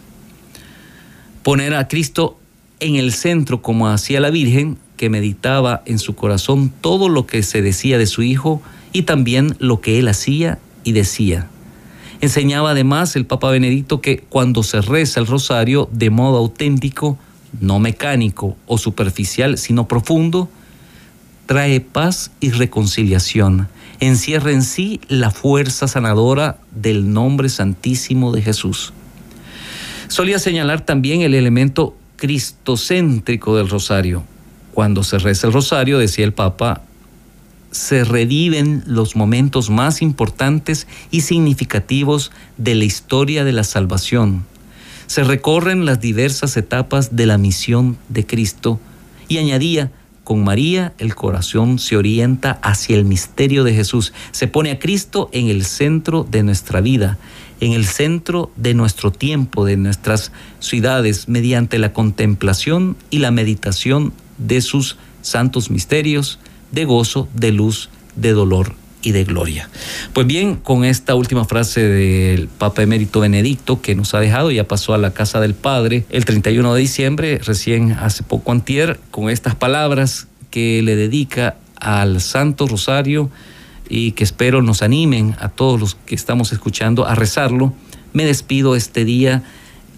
Poner 1.44 1.76
a 1.76 1.86
Cristo 1.86 2.40
en 2.80 2.96
el 2.96 3.12
centro 3.12 3.62
como 3.62 3.88
hacía 3.88 4.18
la 4.18 4.30
Virgen, 4.30 4.76
que 4.96 5.08
meditaba 5.08 5.84
en 5.86 6.00
su 6.00 6.16
corazón 6.16 6.72
todo 6.80 7.08
lo 7.08 7.24
que 7.28 7.44
se 7.44 7.62
decía 7.62 7.98
de 7.98 8.06
su 8.06 8.22
Hijo 8.22 8.62
y 8.92 9.02
también 9.02 9.54
lo 9.60 9.80
que 9.80 10.00
él 10.00 10.08
hacía 10.08 10.58
y 10.82 10.90
decía. 10.90 11.48
Enseñaba 12.20 12.72
además 12.72 13.14
el 13.14 13.26
Papa 13.26 13.52
Benedicto 13.52 14.00
que 14.00 14.24
cuando 14.28 14.64
se 14.64 14.80
reza 14.80 15.20
el 15.20 15.28
rosario 15.28 15.88
de 15.92 16.10
modo 16.10 16.38
auténtico, 16.38 17.16
no 17.60 17.78
mecánico 17.78 18.56
o 18.66 18.78
superficial, 18.78 19.58
sino 19.58 19.88
profundo, 19.88 20.48
trae 21.46 21.80
paz 21.80 22.30
y 22.40 22.50
reconciliación. 22.50 23.68
Encierra 24.00 24.50
en 24.50 24.62
sí 24.62 25.00
la 25.08 25.30
fuerza 25.30 25.88
sanadora 25.88 26.58
del 26.72 27.12
nombre 27.12 27.48
santísimo 27.48 28.32
de 28.32 28.42
Jesús. 28.42 28.92
Solía 30.08 30.38
señalar 30.38 30.82
también 30.82 31.22
el 31.22 31.34
elemento 31.34 31.96
cristocéntrico 32.16 33.56
del 33.56 33.68
rosario. 33.68 34.24
Cuando 34.72 35.04
se 35.04 35.18
reza 35.18 35.46
el 35.46 35.52
rosario, 35.52 35.98
decía 35.98 36.24
el 36.24 36.32
Papa, 36.32 36.82
se 37.70 38.04
reviven 38.04 38.82
los 38.86 39.16
momentos 39.16 39.68
más 39.68 40.02
importantes 40.02 40.86
y 41.10 41.22
significativos 41.22 42.30
de 42.56 42.74
la 42.74 42.84
historia 42.84 43.44
de 43.44 43.52
la 43.52 43.64
salvación. 43.64 44.44
Se 45.06 45.24
recorren 45.24 45.84
las 45.84 46.00
diversas 46.00 46.56
etapas 46.56 47.16
de 47.16 47.26
la 47.26 47.38
misión 47.38 47.96
de 48.08 48.26
Cristo. 48.26 48.80
Y 49.28 49.38
añadía, 49.38 49.90
con 50.24 50.42
María 50.42 50.94
el 50.98 51.14
corazón 51.14 51.78
se 51.78 51.96
orienta 51.96 52.58
hacia 52.62 52.96
el 52.96 53.04
misterio 53.04 53.62
de 53.62 53.74
Jesús, 53.74 54.12
se 54.32 54.48
pone 54.48 54.70
a 54.70 54.78
Cristo 54.78 55.28
en 55.32 55.48
el 55.48 55.64
centro 55.64 56.26
de 56.28 56.42
nuestra 56.42 56.80
vida, 56.80 57.18
en 57.60 57.72
el 57.72 57.84
centro 57.84 58.50
de 58.56 58.74
nuestro 58.74 59.12
tiempo, 59.12 59.64
de 59.64 59.76
nuestras 59.76 60.32
ciudades, 60.60 61.28
mediante 61.28 61.78
la 61.78 61.92
contemplación 61.92 62.96
y 63.10 63.18
la 63.18 63.30
meditación 63.30 64.12
de 64.38 64.62
sus 64.62 64.96
santos 65.20 65.70
misterios, 65.70 66.38
de 66.72 66.86
gozo, 66.86 67.28
de 67.34 67.52
luz, 67.52 67.90
de 68.16 68.32
dolor 68.32 68.74
y 69.04 69.12
de 69.12 69.24
gloria. 69.24 69.68
Pues 70.12 70.26
bien, 70.26 70.56
con 70.56 70.84
esta 70.84 71.14
última 71.14 71.44
frase 71.44 71.80
del 71.80 72.48
Papa 72.48 72.82
Emérito 72.82 73.20
Benedicto 73.20 73.80
que 73.80 73.94
nos 73.94 74.14
ha 74.14 74.20
dejado, 74.20 74.50
ya 74.50 74.66
pasó 74.66 74.94
a 74.94 74.98
la 74.98 75.12
casa 75.12 75.40
del 75.40 75.54
Padre 75.54 76.04
el 76.10 76.24
31 76.24 76.74
de 76.74 76.80
diciembre, 76.80 77.38
recién 77.44 77.92
hace 77.92 78.22
poco 78.22 78.50
antier, 78.50 78.98
con 79.10 79.30
estas 79.30 79.54
palabras 79.54 80.26
que 80.50 80.82
le 80.82 80.96
dedica 80.96 81.56
al 81.76 82.20
Santo 82.20 82.66
Rosario 82.66 83.30
y 83.88 84.12
que 84.12 84.24
espero 84.24 84.62
nos 84.62 84.82
animen 84.82 85.36
a 85.38 85.50
todos 85.50 85.78
los 85.78 85.94
que 85.94 86.14
estamos 86.14 86.52
escuchando 86.52 87.06
a 87.06 87.14
rezarlo. 87.14 87.74
Me 88.12 88.24
despido 88.24 88.76
este 88.76 89.04
día 89.04 89.42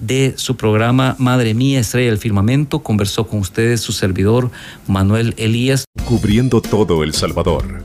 de 0.00 0.34
su 0.36 0.57
programa 0.57 1.14
Madre 1.18 1.54
Mía, 1.54 1.80
Estrella 1.80 2.11
del 2.11 2.18
Firmamento. 2.18 2.80
Conversó 2.80 3.26
con 3.26 3.38
ustedes 3.38 3.80
su 3.80 3.92
servidor 3.92 4.50
Manuel 4.86 5.34
Elías. 5.36 5.84
Cubriendo 6.04 6.61
todo 6.61 7.04
El 7.04 7.14
Salvador. 7.14 7.84